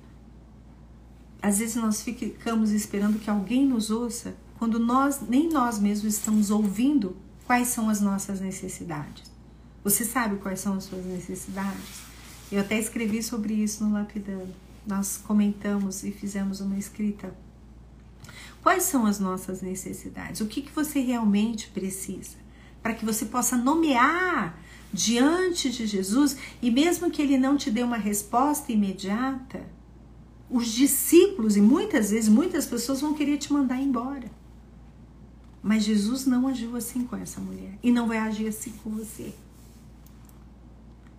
[1.42, 6.50] Às vezes nós ficamos esperando que alguém nos ouça quando nós nem nós mesmos estamos
[6.50, 9.30] ouvindo quais são as nossas necessidades.
[9.82, 12.02] Você sabe quais são as suas necessidades?
[12.50, 14.54] Eu até escrevi sobre isso no Lapidando.
[14.86, 17.34] Nós comentamos e fizemos uma escrita.
[18.62, 20.40] Quais são as nossas necessidades?
[20.40, 22.36] O que, que você realmente precisa?
[22.82, 24.58] Para que você possa nomear
[24.94, 29.66] diante de Jesus e mesmo que ele não te dê uma resposta imediata,
[30.48, 34.30] os discípulos e muitas vezes muitas pessoas vão querer te mandar embora.
[35.60, 39.34] Mas Jesus não agiu assim com essa mulher e não vai agir assim com você.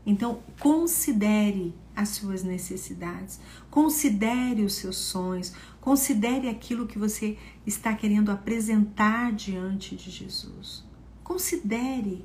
[0.05, 3.39] Então, considere as suas necessidades,
[3.71, 10.83] considere os seus sonhos, considere aquilo que você está querendo apresentar diante de Jesus.
[11.23, 12.23] Considere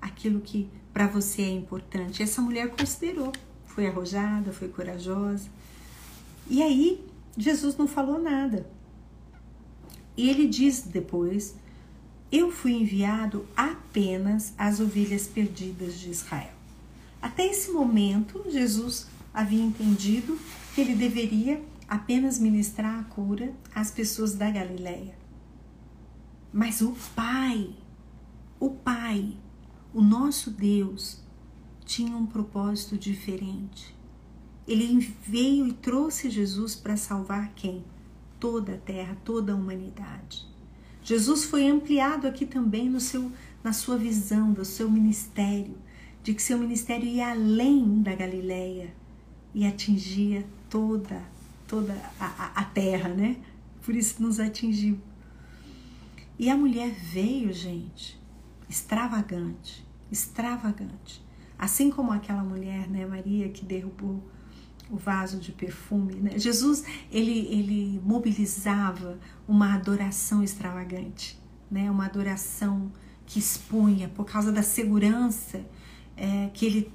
[0.00, 2.22] aquilo que para você é importante.
[2.22, 3.30] Essa mulher considerou,
[3.66, 5.46] foi arrojada, foi corajosa.
[6.48, 7.04] E aí,
[7.36, 8.66] Jesus não falou nada.
[10.16, 11.54] E ele diz depois:
[12.32, 16.54] Eu fui enviado apenas às ovelhas perdidas de Israel.
[17.20, 20.38] Até esse momento, Jesus havia entendido
[20.74, 25.14] que ele deveria apenas ministrar a cura às pessoas da Galileia.
[26.50, 27.68] Mas o Pai,
[28.58, 29.36] o Pai,
[29.96, 31.20] o nosso Deus,
[31.84, 33.94] tinha um propósito diferente.
[34.66, 37.84] Ele veio e trouxe Jesus para salvar quem?
[38.38, 40.46] Toda a terra, toda a humanidade.
[41.02, 43.30] Jesus foi ampliado aqui também no seu,
[43.62, 45.76] na sua visão, do seu ministério
[46.26, 48.92] de que seu ministério ia além da Galileia
[49.54, 51.22] e atingia toda,
[51.68, 53.36] toda a, a terra, né?
[53.80, 54.98] Por isso nos atingiu.
[56.36, 58.20] E a mulher veio, gente,
[58.68, 61.24] extravagante, extravagante.
[61.58, 64.22] Assim como aquela mulher, né, Maria, que derrubou
[64.90, 66.14] o vaso de perfume.
[66.14, 66.38] Né?
[66.38, 71.40] Jesus, ele, ele mobilizava uma adoração extravagante,
[71.70, 71.90] né?
[71.90, 72.92] uma adoração
[73.24, 75.64] que expunha por causa da segurança
[76.16, 76.92] é, que ele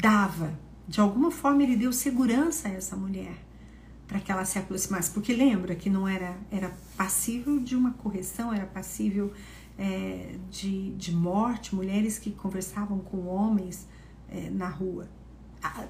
[0.00, 3.44] dava De alguma forma ele deu segurança a essa mulher
[4.06, 8.52] para que ela se aproximasse, porque lembra que não era era passível de uma correção,
[8.52, 9.32] era passível
[9.78, 13.86] é, de, de morte, mulheres que conversavam com homens
[14.28, 15.08] é, na rua.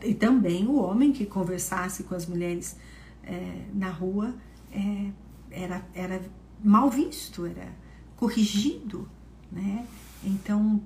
[0.03, 2.77] E também o homem que conversasse com as mulheres
[3.25, 4.35] é, na rua
[4.71, 5.11] é,
[5.51, 6.23] era, era
[6.63, 7.75] mal visto, era
[8.17, 9.09] corrigido,
[9.51, 9.87] né?
[10.23, 10.81] Então,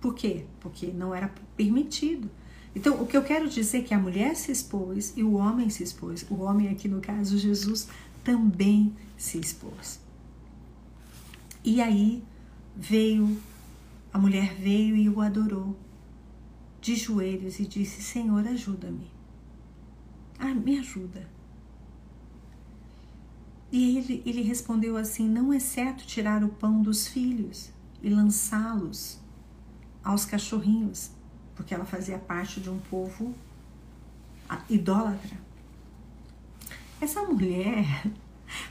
[0.00, 0.44] por quê?
[0.60, 2.30] Porque não era permitido.
[2.76, 5.70] Então, o que eu quero dizer é que a mulher se expôs e o homem
[5.70, 6.26] se expôs.
[6.28, 7.88] O homem, aqui no caso, Jesus,
[8.22, 10.00] também se expôs.
[11.64, 12.22] E aí
[12.76, 13.40] veio,
[14.12, 15.76] a mulher veio e o adorou
[16.80, 19.10] de joelhos e disse: Senhor, ajuda-me.
[20.38, 21.28] Ah, me ajuda.
[23.70, 27.70] E ele, ele respondeu assim: Não é certo tirar o pão dos filhos
[28.02, 29.18] e lançá-los
[30.02, 31.10] aos cachorrinhos
[31.54, 33.34] porque ela fazia parte de um povo
[34.68, 35.38] idólatra.
[37.00, 38.06] Essa mulher,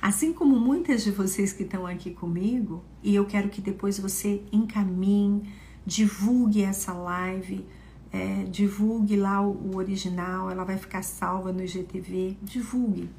[0.01, 4.43] assim como muitas de vocês que estão aqui comigo, e eu quero que depois você
[4.51, 5.53] encaminhe,
[5.85, 7.65] divulgue essa live,
[8.11, 13.09] é, divulgue lá o, original, ela vai ficar salva no IGTV, divulgue.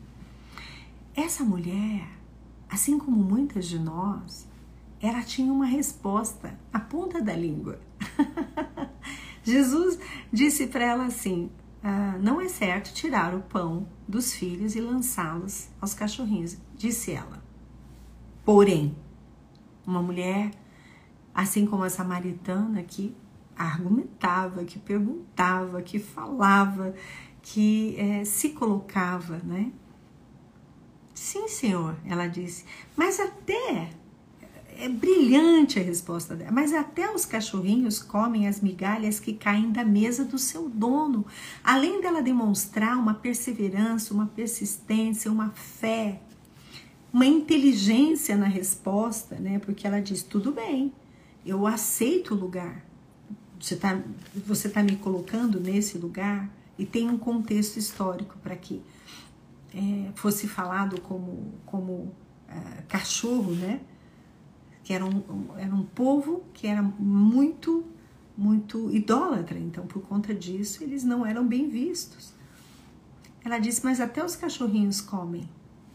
[1.16, 2.08] Essa mulher,
[2.68, 4.46] assim como muitas de nós,
[5.00, 7.80] ela tinha uma resposta à ponta da língua.
[9.42, 9.98] Jesus
[10.32, 11.50] disse para ela assim:
[11.84, 17.42] ah, Não é certo tirar o pão dos filhos e lançá-los aos cachorrinhos, disse ela.
[18.44, 18.96] Porém,
[19.86, 20.50] uma mulher,
[21.34, 23.14] assim como a samaritana, que
[23.56, 26.94] argumentava, que perguntava, que falava,
[27.42, 29.70] que é, se colocava, né?
[31.14, 32.64] Sim, senhor, ela disse,
[32.96, 33.90] mas até
[34.78, 36.50] é brilhante a resposta dela.
[36.50, 41.24] Mas até os cachorrinhos comem as migalhas que caem da mesa do seu dono.
[41.62, 46.20] Além dela demonstrar uma perseverança, uma persistência, uma fé,
[47.12, 49.58] uma inteligência na resposta, né?
[49.58, 50.92] Porque ela diz: tudo bem,
[51.46, 52.84] eu aceito o lugar.
[53.60, 54.00] Você está
[54.46, 58.82] você tá me colocando nesse lugar e tem um contexto histórico para que
[59.74, 62.14] é, fosse falado como, como
[62.48, 63.80] é, cachorro, né?
[64.84, 67.84] Que era um, era um povo que era muito,
[68.36, 69.58] muito idólatra.
[69.58, 72.34] Então, por conta disso, eles não eram bem vistos.
[73.42, 75.48] Ela disse: Mas até os cachorrinhos comem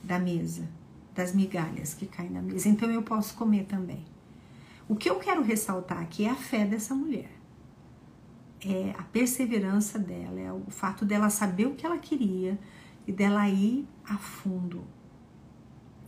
[0.03, 0.67] da mesa,
[1.13, 4.03] das migalhas que caem na mesa, então eu posso comer também.
[4.87, 7.29] O que eu quero ressaltar aqui é a fé dessa mulher.
[8.65, 12.59] É a perseverança dela, é o fato dela saber o que ela queria
[13.05, 14.83] e dela ir a fundo.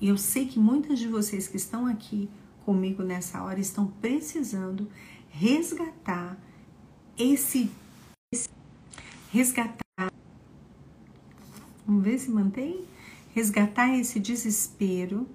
[0.02, 2.28] E eu sei que muitas de vocês que estão aqui
[2.66, 4.90] comigo nessa hora estão precisando
[5.30, 6.38] resgatar
[7.18, 7.72] esse,
[8.34, 8.50] esse
[9.32, 10.12] resgatar.
[11.86, 12.86] Vamos ver se mantém?
[13.34, 15.28] Resgatar esse desespero.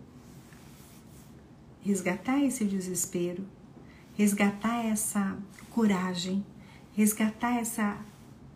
[1.83, 3.45] Resgatar esse desespero.
[4.15, 5.39] Resgatar essa
[5.71, 6.45] coragem.
[6.95, 7.99] Resgatar essa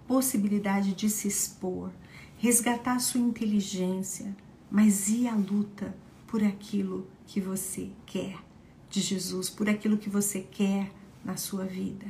[0.07, 1.91] possibilidade de se expor.
[2.39, 4.35] Resgatar sua inteligência.
[4.71, 5.95] Mas ir à luta
[6.27, 8.50] por aquilo que você quer
[8.91, 10.93] de Jesus, por aquilo que você quer
[11.25, 12.07] na sua vida.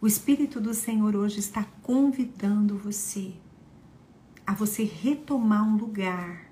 [0.00, 3.34] O Espírito do Senhor hoje está convidando você
[4.46, 6.50] a você retomar um lugar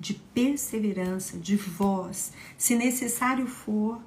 [0.00, 2.32] de perseverança, de voz.
[2.56, 4.00] Se necessário for,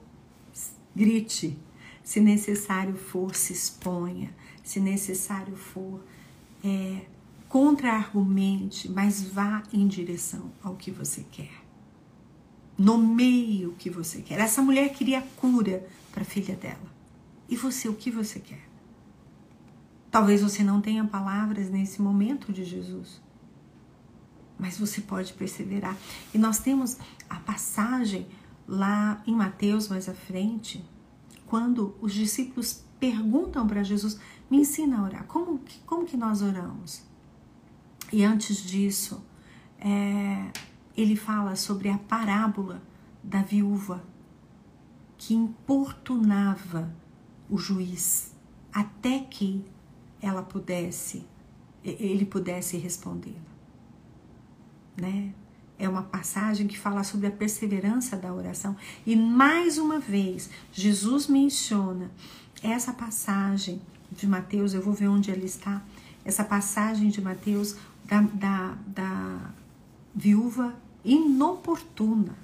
[0.96, 1.58] grite.
[2.04, 4.34] Se necessário for, se exponha.
[4.64, 6.04] Se necessário for,
[6.64, 7.06] é,
[7.48, 11.61] contra-argumente, mas vá em direção ao que você quer
[12.82, 14.40] nomeie o que você quer.
[14.40, 16.92] Essa mulher queria cura para a filha dela.
[17.48, 18.68] E você, o que você quer?
[20.10, 23.22] Talvez você não tenha palavras nesse momento de Jesus,
[24.58, 25.96] mas você pode perseverar.
[26.34, 26.98] E nós temos
[27.30, 28.28] a passagem
[28.68, 30.84] lá em Mateus mais à frente,
[31.46, 34.20] quando os discípulos perguntam para Jesus:
[34.50, 35.24] me ensina a orar.
[35.26, 37.04] Como que, como que nós oramos?
[38.12, 39.24] E antes disso,
[39.80, 40.52] é,
[40.96, 42.82] ele fala sobre a parábola
[43.24, 44.04] da viúva
[45.18, 46.92] que importunava
[47.50, 48.34] o juiz
[48.74, 49.64] até que
[50.22, 51.26] ela pudesse
[51.84, 53.36] ele pudesse respondê-la,
[54.96, 55.34] né?
[55.80, 61.28] É uma passagem que fala sobre a perseverança da oração e mais uma vez Jesus
[61.28, 62.12] menciona
[62.62, 63.82] essa passagem
[64.12, 65.82] de Mateus, eu vou ver onde ela está,
[66.24, 67.76] essa passagem de Mateus
[68.06, 69.52] da, da, da
[70.14, 72.36] viúva inoportuna.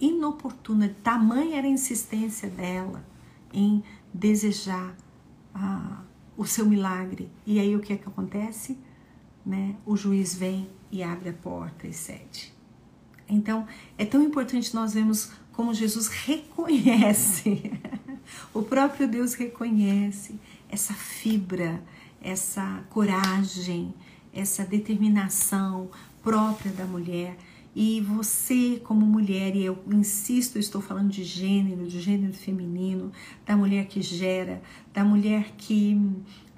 [0.00, 3.04] Inoportuna, tamanha era a insistência dela
[3.52, 4.96] em desejar
[5.54, 6.02] a,
[6.36, 7.30] o seu milagre.
[7.46, 8.78] E aí o que é que acontece?
[9.44, 9.76] Né?
[9.86, 12.52] O juiz vem e abre a porta e cede.
[13.28, 13.66] Então,
[13.96, 17.72] é tão importante nós vermos como Jesus reconhece,
[18.52, 21.82] o próprio Deus reconhece essa fibra,
[22.20, 23.94] essa coragem,
[24.32, 25.90] essa determinação
[26.22, 27.36] própria da mulher.
[27.74, 33.10] E você, como mulher, e eu insisto, estou falando de gênero, de gênero feminino,
[33.46, 34.62] da mulher que gera,
[34.92, 35.98] da mulher que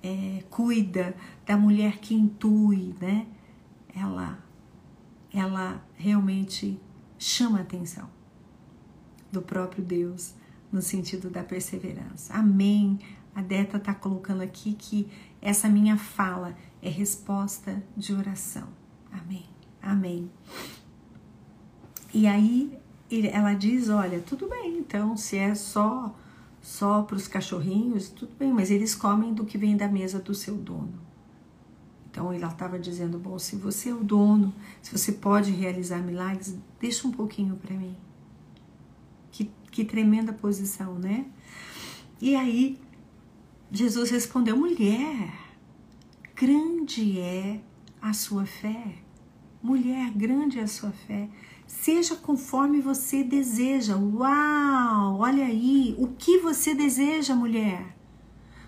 [0.02, 1.14] é, cuida,
[1.46, 3.26] da mulher que intui, né?
[3.94, 4.38] Ela,
[5.32, 6.80] ela realmente
[7.16, 8.10] chama a atenção
[9.30, 10.34] do próprio Deus
[10.72, 12.34] no sentido da perseverança.
[12.34, 12.98] Amém.
[13.34, 15.08] A Deta está colocando aqui que
[15.40, 18.68] essa minha fala é resposta de oração.
[19.12, 19.53] Amém.
[19.85, 20.30] Amém.
[22.12, 22.78] E aí
[23.30, 26.14] ela diz, olha, tudo bem, então se é só
[26.62, 30.35] só para os cachorrinhos, tudo bem, mas eles comem do que vem da mesa do
[30.35, 30.99] seu dono.
[32.11, 36.57] Então ela estava dizendo, bom, se você é o dono, se você pode realizar milagres,
[36.80, 37.95] deixa um pouquinho para mim.
[39.30, 41.26] Que, que tremenda posição, né?
[42.18, 42.80] E aí
[43.70, 45.35] Jesus respondeu, mulher,
[46.35, 47.61] grande é
[48.01, 49.03] a sua fé.
[49.64, 51.26] Mulher, grande é a sua fé.
[51.66, 53.96] Seja conforme você deseja.
[53.96, 55.20] Uau!
[55.20, 57.96] Olha aí, o que você deseja, mulher?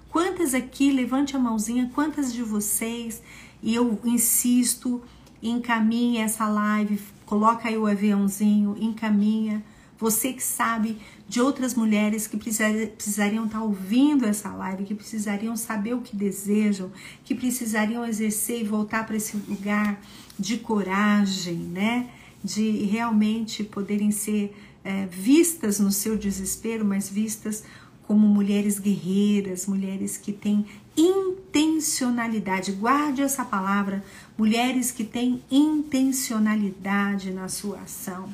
[0.08, 3.20] Quantas aqui, levante a mãozinha, quantas de vocês,
[3.62, 5.02] e eu insisto,
[5.42, 9.62] encaminhe essa live, coloca aí o aviãozinho, encaminha.
[9.98, 15.92] Você que sabe de outras mulheres que precisariam estar ouvindo essa live, que precisariam saber
[15.92, 16.90] o que desejam,
[17.22, 20.00] que precisariam exercer e voltar para esse lugar
[20.38, 22.10] de coragem, né?
[22.46, 27.64] de realmente poderem ser é, vistas no seu desespero, mas vistas
[28.06, 30.64] como mulheres guerreiras, mulheres que têm
[30.96, 32.70] intencionalidade.
[32.70, 34.04] Guarde essa palavra,
[34.38, 38.32] mulheres que têm intencionalidade na sua ação.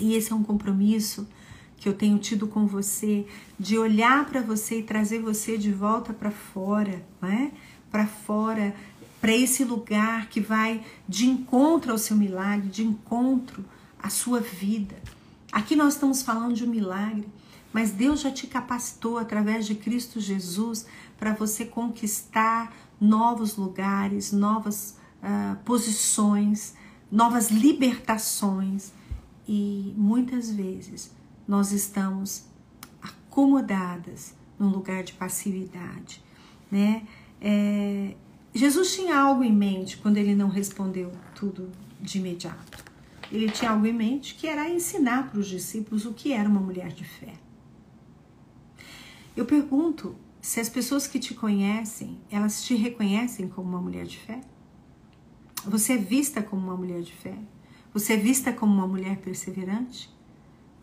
[0.00, 1.26] E esse é um compromisso
[1.76, 3.26] que eu tenho tido com você
[3.58, 7.50] de olhar para você e trazer você de volta para fora, né?
[7.90, 8.74] Para fora
[9.26, 13.64] para esse lugar que vai de encontro ao seu milagre, de encontro
[14.00, 14.94] à sua vida.
[15.50, 17.28] Aqui nós estamos falando de um milagre,
[17.72, 20.86] mas Deus já te capacitou através de Cristo Jesus
[21.18, 26.76] para você conquistar novos lugares, novas uh, posições,
[27.10, 28.92] novas libertações.
[29.48, 31.10] E muitas vezes
[31.48, 32.44] nós estamos
[33.02, 36.22] acomodadas num lugar de passividade,
[36.70, 37.04] né?
[37.40, 38.14] É,
[38.56, 42.84] Jesus tinha algo em mente quando ele não respondeu tudo de imediato.
[43.30, 46.60] Ele tinha algo em mente que era ensinar para os discípulos o que era uma
[46.60, 47.34] mulher de fé.
[49.36, 54.16] Eu pergunto se as pessoas que te conhecem, elas te reconhecem como uma mulher de
[54.16, 54.40] fé?
[55.66, 57.36] Você é vista como uma mulher de fé?
[57.92, 60.08] Você é vista como uma mulher perseverante?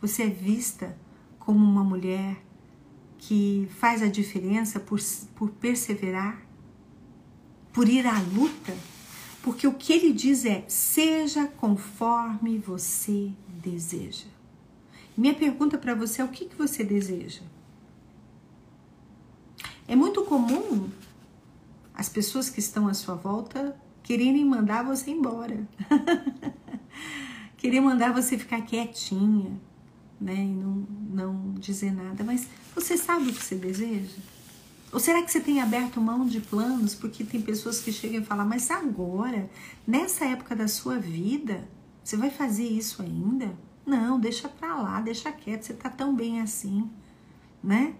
[0.01, 0.97] Você é vista
[1.39, 2.43] como uma mulher
[3.17, 4.99] que faz a diferença por,
[5.33, 6.42] por perseverar?
[7.73, 8.77] Por ir à luta,
[9.41, 14.27] porque o que ele diz é: seja conforme você deseja.
[15.17, 17.41] Minha pergunta para você é: o que, que você deseja?
[19.87, 20.89] É muito comum
[21.93, 25.67] as pessoas que estão à sua volta quererem mandar você embora,
[27.57, 29.59] querer mandar você ficar quietinha,
[30.19, 32.23] né, e não, não dizer nada.
[32.23, 34.17] Mas você sabe o que você deseja?
[34.93, 38.25] Ou será que você tem aberto mão de planos porque tem pessoas que chegam e
[38.25, 39.49] falam, mas agora,
[39.87, 41.67] nessa época da sua vida,
[42.03, 43.57] você vai fazer isso ainda?
[43.83, 46.87] Não, deixa pra lá, deixa quieto, você tá tão bem assim,
[47.63, 47.95] né?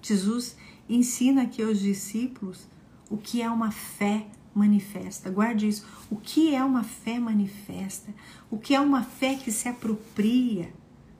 [0.00, 0.56] Jesus
[0.88, 2.68] ensina aqui aos discípulos
[3.10, 5.30] o que é uma fé manifesta.
[5.30, 5.84] Guarde isso.
[6.08, 8.14] O que é uma fé manifesta?
[8.48, 10.72] O que é uma fé que se apropria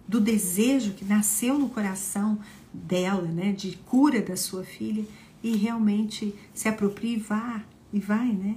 [0.06, 2.38] do desejo que nasceu no coração
[2.74, 5.04] dela, né, de cura da sua filha
[5.42, 7.62] e realmente se apropria e vá
[7.92, 8.56] e vai, né?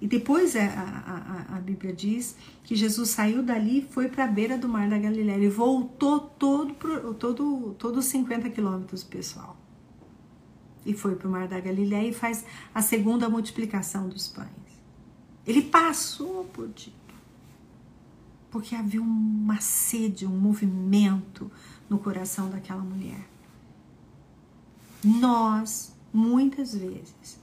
[0.00, 4.26] E depois a, a, a, Bíblia diz que Jesus saiu dali e foi para a
[4.26, 5.36] beira do mar da Galiléia.
[5.36, 6.74] Ele voltou todo,
[7.14, 9.56] todo, todos os 50 quilômetros, pessoal.
[10.84, 14.48] E foi para o mar da Galiléia e faz a segunda multiplicação dos pães.
[15.46, 17.01] Ele passou por dito.
[18.52, 21.50] Porque havia uma sede, um movimento,
[21.90, 23.26] no coração daquela mulher.
[25.02, 27.40] Nós, muitas vezes,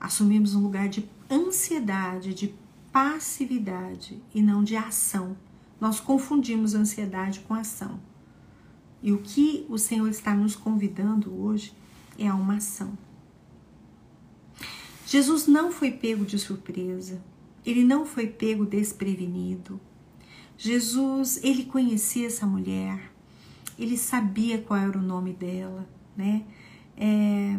[0.00, 2.54] assumimos um lugar de ansiedade, de
[2.90, 5.36] passividade e não de ação.
[5.80, 8.00] Nós confundimos ansiedade com ação.
[9.02, 11.74] E o que o Senhor está nos convidando hoje
[12.18, 12.96] é a uma ação.
[15.06, 17.20] Jesus não foi pego de surpresa,
[17.64, 19.80] ele não foi pego desprevenido.
[20.56, 23.12] Jesus, ele conhecia essa mulher,
[23.78, 26.44] ele sabia qual era o nome dela, né?
[26.96, 27.58] É...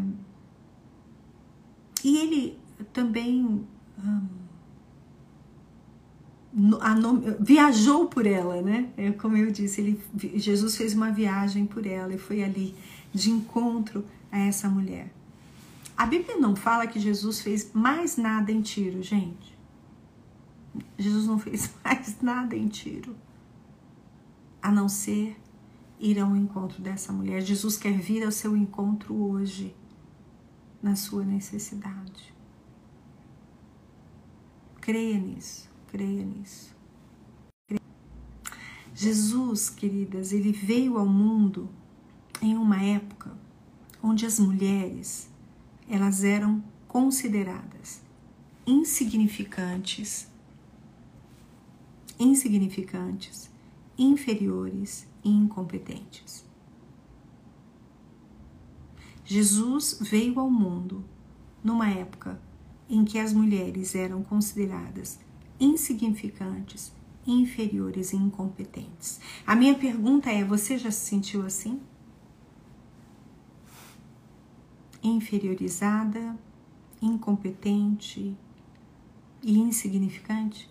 [2.03, 2.59] E ele
[2.93, 3.65] também
[7.39, 8.89] viajou por ela, né?
[8.97, 10.01] É, como eu disse, ele,
[10.35, 12.75] Jesus fez uma viagem por ela e foi ali
[13.13, 15.11] de encontro a essa mulher.
[15.95, 19.57] A Bíblia não fala que Jesus fez mais nada em Tiro, gente.
[20.97, 23.15] Jesus não fez mais nada em Tiro,
[24.61, 25.39] a não ser
[25.99, 27.41] ir ao encontro dessa mulher.
[27.41, 29.75] Jesus quer vir ao seu encontro hoje,
[30.81, 32.33] na sua necessidade.
[34.79, 36.75] Creia nisso, creia nisso.
[38.93, 41.69] Jesus, queridas, ele veio ao mundo
[42.41, 43.31] em uma época
[44.01, 45.29] onde as mulheres
[45.87, 48.01] elas eram consideradas
[48.65, 50.27] insignificantes,
[52.21, 53.49] insignificantes,
[53.97, 56.45] inferiores e incompetentes.
[59.25, 61.03] Jesus veio ao mundo
[61.63, 62.39] numa época
[62.87, 65.19] em que as mulheres eram consideradas
[65.59, 66.91] insignificantes,
[67.25, 69.19] inferiores e incompetentes.
[69.45, 71.81] A minha pergunta é: você já se sentiu assim?
[75.01, 76.37] Inferiorizada,
[77.01, 78.37] incompetente
[79.41, 80.70] e insignificante?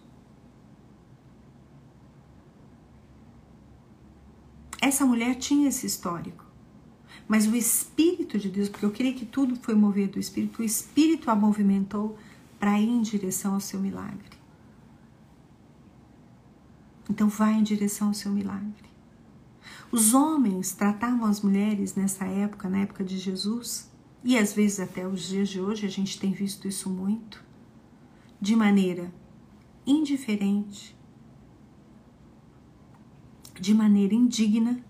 [4.81, 6.45] Essa mulher tinha esse histórico.
[7.29, 10.65] Mas o Espírito de Deus, porque eu creio que tudo foi movido do Espírito, o
[10.65, 12.19] Espírito a movimentou
[12.59, 14.39] para ir em direção ao seu milagre.
[17.09, 18.91] Então vai em direção ao seu milagre.
[19.93, 23.91] Os homens tratavam as mulheres nessa época, na época de Jesus,
[24.23, 27.43] e às vezes até os dias de hoje a gente tem visto isso muito,
[28.41, 29.13] de maneira
[29.87, 30.97] indiferente,
[33.61, 34.83] de maneira indigna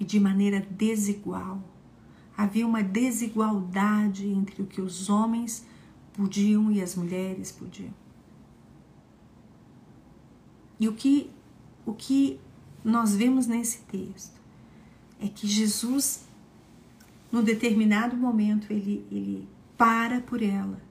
[0.00, 1.62] e de maneira desigual.
[2.36, 5.64] Havia uma desigualdade entre o que os homens
[6.12, 7.94] podiam e as mulheres podiam.
[10.80, 11.30] E o que,
[11.86, 12.40] o que
[12.84, 14.40] nós vemos nesse texto
[15.20, 16.26] é que Jesus,
[17.30, 19.48] num determinado momento, ele, ele
[19.78, 20.82] para por ela,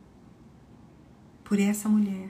[1.44, 2.30] por essa mulher,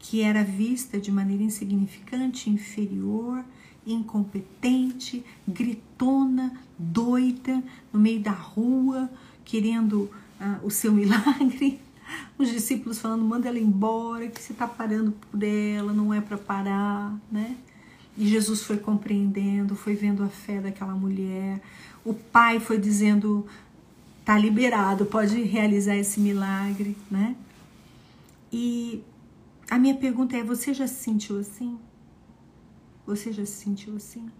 [0.00, 3.44] que era vista de maneira insignificante, inferior,
[3.86, 7.62] incompetente, gritona, doida,
[7.92, 9.10] no meio da rua,
[9.44, 10.10] querendo
[10.40, 11.80] uh, o seu milagre.
[12.36, 16.36] Os discípulos falando, manda ela embora, que você está parando por ela, não é para
[16.36, 17.56] parar, né?
[18.18, 21.60] E Jesus foi compreendendo, foi vendo a fé daquela mulher.
[22.04, 23.46] O pai foi dizendo,
[24.24, 27.36] tá liberado, pode realizar esse milagre, né?
[28.52, 29.02] E
[29.70, 31.78] a minha pergunta é: você já se sentiu assim?
[33.10, 34.30] Você já se sentiu assim?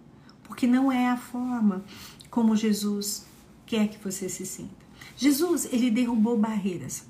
[0.44, 1.84] Porque não é a forma
[2.30, 3.26] como Jesus
[3.66, 4.86] quer que você se sinta.
[5.16, 7.04] Jesus, ele derrubou barreiras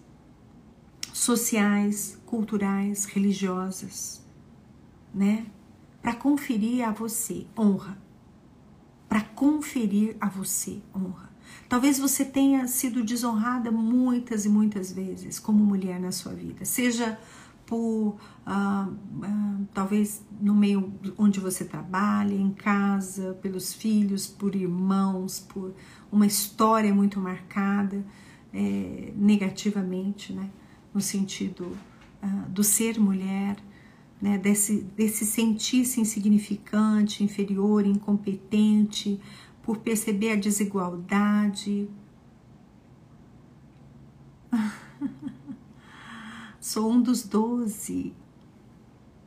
[1.12, 4.22] sociais, culturais, religiosas,
[5.12, 5.44] né?
[6.00, 7.98] Para conferir a você honra.
[9.06, 11.28] Para conferir a você honra.
[11.68, 17.18] Talvez você tenha sido desonrada muitas e muitas vezes como mulher na sua vida, seja
[17.70, 18.88] por ah,
[19.22, 25.72] ah, talvez no meio onde você trabalha, em casa, pelos filhos, por irmãos, por
[26.10, 28.04] uma história muito marcada
[28.52, 30.50] é, negativamente, né?
[30.92, 31.76] no sentido
[32.20, 33.56] ah, do ser mulher,
[34.20, 34.36] né?
[34.36, 39.20] desse, desse sentir-se insignificante, inferior, incompetente,
[39.62, 41.88] por perceber a desigualdade.
[46.60, 48.12] Sou um dos doze.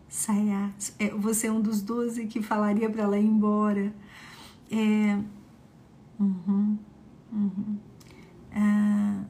[0.08, 3.92] Saia, é, você é um dos doze que falaria para ela ir embora.
[4.70, 5.20] É,
[6.20, 6.78] uhum,
[7.32, 7.78] uhum.
[8.52, 9.24] Ah,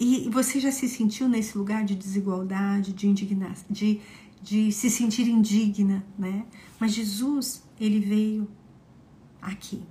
[0.00, 4.00] e você já se sentiu nesse lugar de desigualdade, de indignação, de,
[4.42, 6.46] de se sentir indigna, né?
[6.80, 8.48] Mas Jesus, ele veio
[9.42, 9.82] aqui.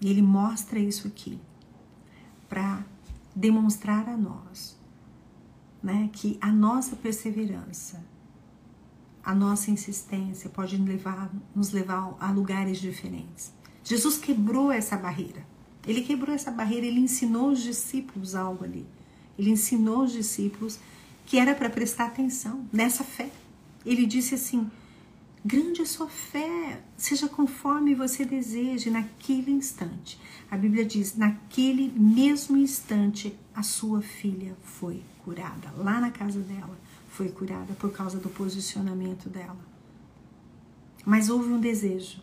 [0.00, 1.38] E ele mostra isso aqui
[2.48, 2.84] para
[3.36, 4.79] demonstrar a nós
[5.82, 8.04] né, que a nossa perseverança,
[9.24, 13.52] a nossa insistência pode levar, nos levar a lugares diferentes.
[13.82, 15.46] Jesus quebrou essa barreira.
[15.86, 18.86] Ele quebrou essa barreira, ele ensinou os discípulos algo ali.
[19.38, 20.78] Ele ensinou os discípulos
[21.24, 23.30] que era para prestar atenção nessa fé.
[23.84, 24.70] Ele disse assim:
[25.42, 30.20] Grande a sua fé, seja conforme você deseje naquele instante.
[30.50, 35.72] A Bíblia diz: naquele mesmo instante, a sua filha foi curada.
[35.76, 39.58] Lá na casa dela, foi curada por causa do posicionamento dela.
[41.04, 42.22] Mas houve um desejo,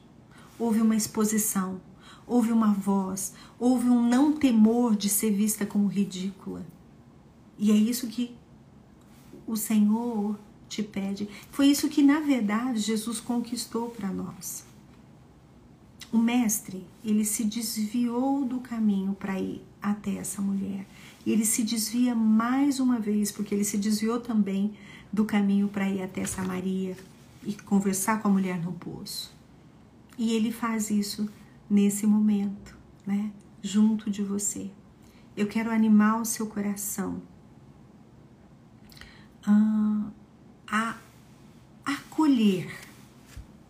[0.57, 1.81] houve uma exposição,
[2.25, 6.65] houve uma voz, houve um não temor de ser vista como ridícula.
[7.57, 8.35] E é isso que
[9.47, 10.37] o Senhor
[10.67, 11.27] te pede.
[11.51, 14.65] Foi isso que, na verdade, Jesus conquistou para nós.
[16.11, 20.87] O mestre, ele se desviou do caminho para ir até essa mulher.
[21.27, 24.73] E ele se desvia mais uma vez, porque ele se desviou também
[25.11, 26.95] do caminho para ir até Samaria
[27.43, 29.35] e conversar com a mulher no poço.
[30.17, 31.27] E ele faz isso
[31.69, 33.29] nesse momento, né?
[33.61, 34.71] Junto de você.
[35.35, 37.21] Eu quero animar o seu coração
[39.45, 40.09] a,
[40.65, 40.95] a
[41.83, 42.73] acolher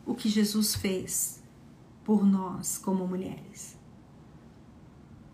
[0.06, 1.42] o que Jesus fez
[2.04, 3.76] por nós como mulheres.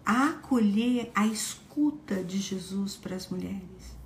[0.06, 1.63] A acolher a escuta
[2.28, 3.98] de Jesus para as mulheres.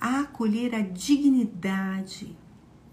[0.00, 2.36] A acolher a dignidade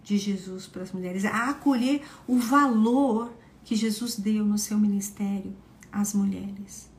[0.03, 1.25] de Jesus para as mulheres.
[1.25, 3.33] A acolher o valor
[3.63, 5.55] que Jesus deu no seu ministério
[5.91, 6.89] às mulheres.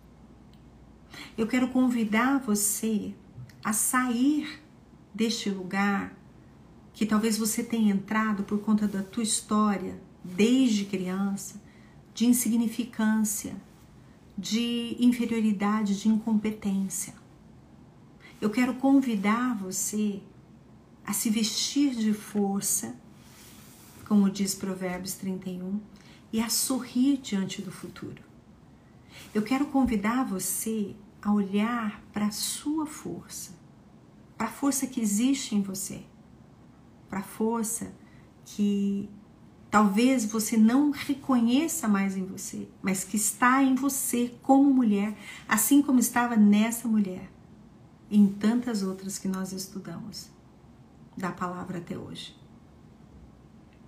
[1.36, 3.14] Eu quero convidar você
[3.64, 4.62] a sair
[5.14, 6.16] deste lugar
[6.92, 11.60] que talvez você tenha entrado por conta da tua história desde criança,
[12.14, 13.54] de insignificância,
[14.36, 17.14] de inferioridade, de incompetência.
[18.40, 20.20] Eu quero convidar você
[21.04, 22.94] a se vestir de força,
[24.06, 25.80] como diz Provérbios 31,
[26.32, 28.22] e a sorrir diante do futuro.
[29.34, 33.56] Eu quero convidar você a olhar para a sua força
[34.36, 36.02] para a força que existe em você,
[37.08, 37.92] para a força
[38.44, 39.08] que
[39.76, 45.14] talvez você não reconheça mais em você, mas que está em você como mulher,
[45.46, 47.30] assim como estava nessa mulher
[48.10, 50.30] em tantas outras que nós estudamos
[51.14, 52.34] da palavra até hoje.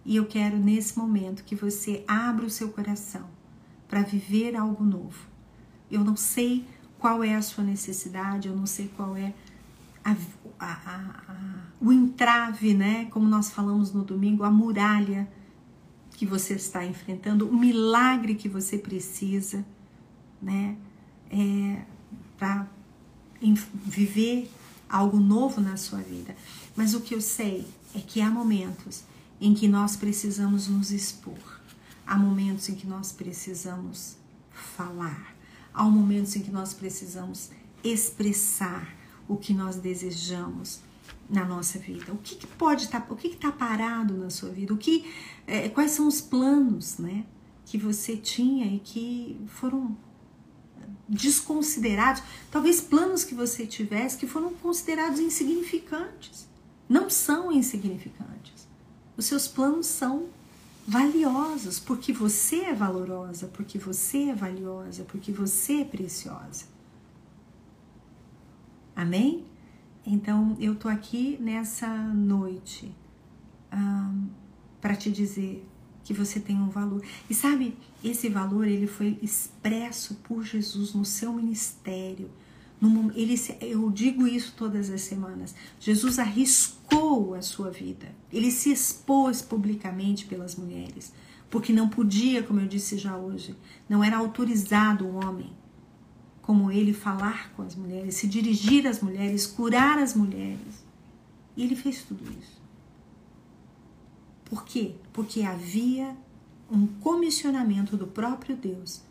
[0.05, 3.24] E eu quero nesse momento que você abra o seu coração
[3.89, 5.26] para viver algo novo.
[5.91, 6.68] Eu não sei
[6.99, 9.32] qual é a sua necessidade, eu não sei qual é
[10.05, 10.14] a,
[10.61, 13.07] a, a, o entrave, né?
[13.07, 15.26] Como nós falamos no domingo, a muralha
[16.18, 19.64] que você está enfrentando, o milagre que você precisa,
[20.42, 20.76] né?
[21.30, 21.82] É,
[22.36, 22.66] para
[23.84, 24.50] viver
[24.88, 26.34] algo novo na sua vida.
[26.74, 29.04] Mas o que eu sei é que há momentos
[29.40, 31.60] em que nós precisamos nos expor,
[32.04, 34.16] há momentos em que nós precisamos
[34.50, 35.36] falar,
[35.72, 37.50] há momentos em que nós precisamos
[37.84, 38.92] expressar
[39.28, 40.80] o que nós desejamos
[41.28, 42.12] na nossa vida.
[42.12, 44.72] O que, que pode estar, tá, o que está parado na sua vida?
[44.72, 45.12] O que,
[45.46, 47.24] é, quais são os planos, né,
[47.64, 49.96] que você tinha e que foram
[51.09, 52.22] desconsiderados?
[52.50, 56.48] Talvez planos que você tivesse que foram considerados insignificantes.
[56.88, 58.66] Não são insignificantes.
[59.16, 60.28] Os seus planos são
[60.86, 66.64] valiosos porque você é valorosa, porque você é valiosa, porque você é preciosa.
[68.96, 69.44] Amém?
[70.11, 72.90] Então eu tô aqui nessa noite
[73.70, 74.26] um,
[74.80, 75.68] para te dizer
[76.02, 77.04] que você tem um valor.
[77.28, 82.30] E sabe, esse valor ele foi expresso por Jesus no seu ministério.
[82.80, 85.54] No, ele, eu digo isso todas as semanas.
[85.78, 88.09] Jesus arriscou a sua vida.
[88.32, 91.12] Ele se expôs publicamente pelas mulheres,
[91.50, 93.54] porque não podia, como eu disse já hoje,
[93.86, 95.52] não era autorizado o homem
[96.49, 100.82] como ele falar com as mulheres, se dirigir às mulheres, curar as mulheres.
[101.55, 102.59] E ele fez tudo isso.
[104.46, 104.94] Por quê?
[105.12, 106.16] Porque havia
[106.72, 109.03] um comissionamento do próprio Deus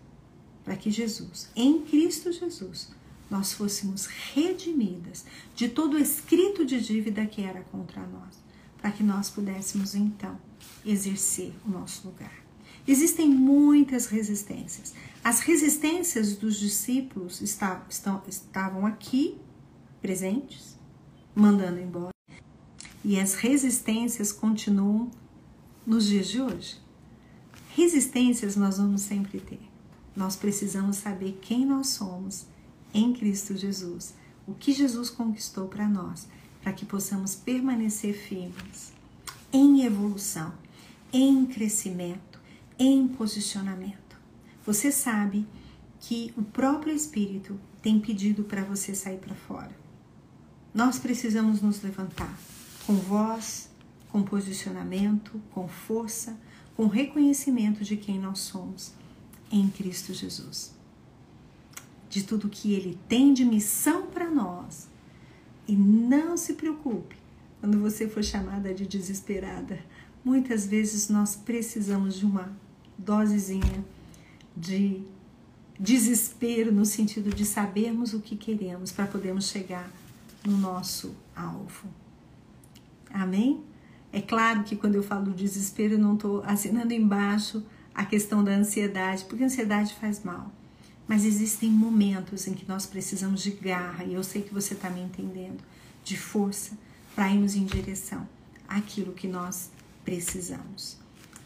[0.66, 2.90] para que Jesus, em Cristo Jesus,
[3.30, 5.24] nós fôssemos redimidas
[5.56, 8.34] de todo o escrito de dívida que era contra nós,
[8.82, 10.40] para que nós pudéssemos então
[10.84, 12.47] exercer o nosso lugar.
[12.88, 14.94] Existem muitas resistências.
[15.24, 19.38] As resistências dos discípulos está, estão, estavam aqui
[20.02, 20.78] presentes,
[21.36, 22.14] mandando embora,
[23.04, 25.12] e as resistências continuam
[25.86, 26.78] nos dias de hoje.
[27.76, 29.60] Resistências nós vamos sempre ter.
[30.16, 32.46] Nós precisamos saber quem nós somos
[32.94, 34.14] em Cristo Jesus,
[34.48, 36.28] o que Jesus conquistou para nós,
[36.64, 38.94] para que possamos permanecer firmes
[39.52, 40.54] em evolução,
[41.14, 42.37] em crescimento,
[42.80, 44.18] em posicionamento.
[44.66, 45.48] Você sabe
[46.00, 49.76] que o próprio Espírito tem pedido para você sair para fora.
[50.74, 52.38] Nós precisamos nos levantar
[52.86, 53.70] com voz,
[54.12, 56.38] com posicionamento, com força,
[56.76, 58.94] com reconhecimento de quem nós somos
[59.52, 60.74] em Cristo Jesus.
[62.10, 64.88] De tudo que Ele tem de missão para nós.
[65.68, 67.16] E não se preocupe
[67.60, 69.80] quando você for chamada de desesperada.
[70.24, 72.56] Muitas vezes nós precisamos de uma
[72.98, 73.84] dosezinha
[74.56, 75.02] de
[75.80, 79.90] desespero no sentido de sabermos o que queremos para podermos chegar
[80.44, 81.88] no nosso alvo.
[83.14, 83.64] Amém?
[84.12, 88.52] É claro que quando eu falo desespero, eu não estou assinando embaixo a questão da
[88.52, 90.52] ansiedade, porque a ansiedade faz mal.
[91.08, 94.90] Mas existem momentos em que nós precisamos de garra, e eu sei que você está
[94.90, 95.64] me entendendo,
[96.04, 96.78] de força,
[97.16, 98.28] para irmos em direção
[98.68, 99.70] àquilo que nós
[100.04, 100.98] precisamos.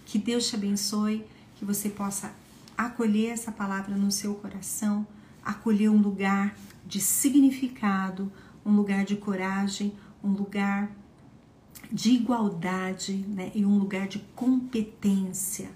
[0.06, 1.26] Que Deus te abençoe,
[1.62, 2.34] que você possa
[2.76, 5.06] acolher essa palavra no seu coração,
[5.46, 6.58] acolher um lugar
[6.88, 8.32] de significado,
[8.66, 9.94] um lugar de coragem,
[10.24, 10.92] um lugar
[11.92, 15.70] de igualdade né, e um lugar de competência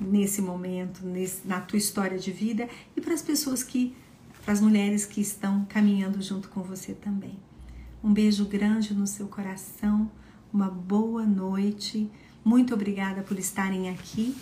[0.00, 2.66] nesse momento, nesse, na tua história de vida
[2.96, 3.94] e para as pessoas que,
[4.42, 7.38] para as mulheres que estão caminhando junto com você também.
[8.02, 10.10] Um beijo grande no seu coração,
[10.50, 12.10] uma boa noite,
[12.42, 14.34] muito obrigada por estarem aqui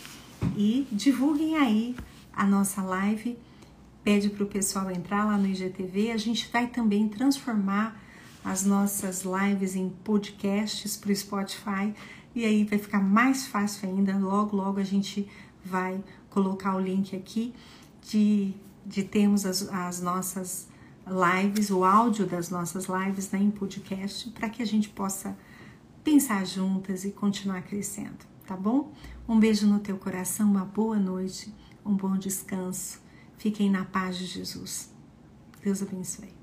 [0.56, 1.96] e divulguem aí
[2.32, 3.38] a nossa live.
[4.02, 6.10] Pede para o pessoal entrar lá no IGTV.
[6.10, 8.00] A gente vai também transformar
[8.44, 11.94] as nossas lives em podcasts para o Spotify
[12.34, 14.16] e aí vai ficar mais fácil ainda.
[14.16, 15.28] Logo, logo a gente
[15.64, 17.52] vai colocar o link aqui
[18.02, 18.52] de,
[18.86, 20.68] de termos as, as nossas
[21.06, 25.36] lives, o áudio das nossas lives né, em podcast, para que a gente possa
[26.04, 28.92] pensar juntas e continuar crescendo, tá bom?
[29.30, 31.54] Um beijo no teu coração, uma boa noite,
[31.86, 33.00] um bom descanso.
[33.38, 34.92] Fiquem na paz de Jesus.
[35.62, 36.39] Deus abençoe.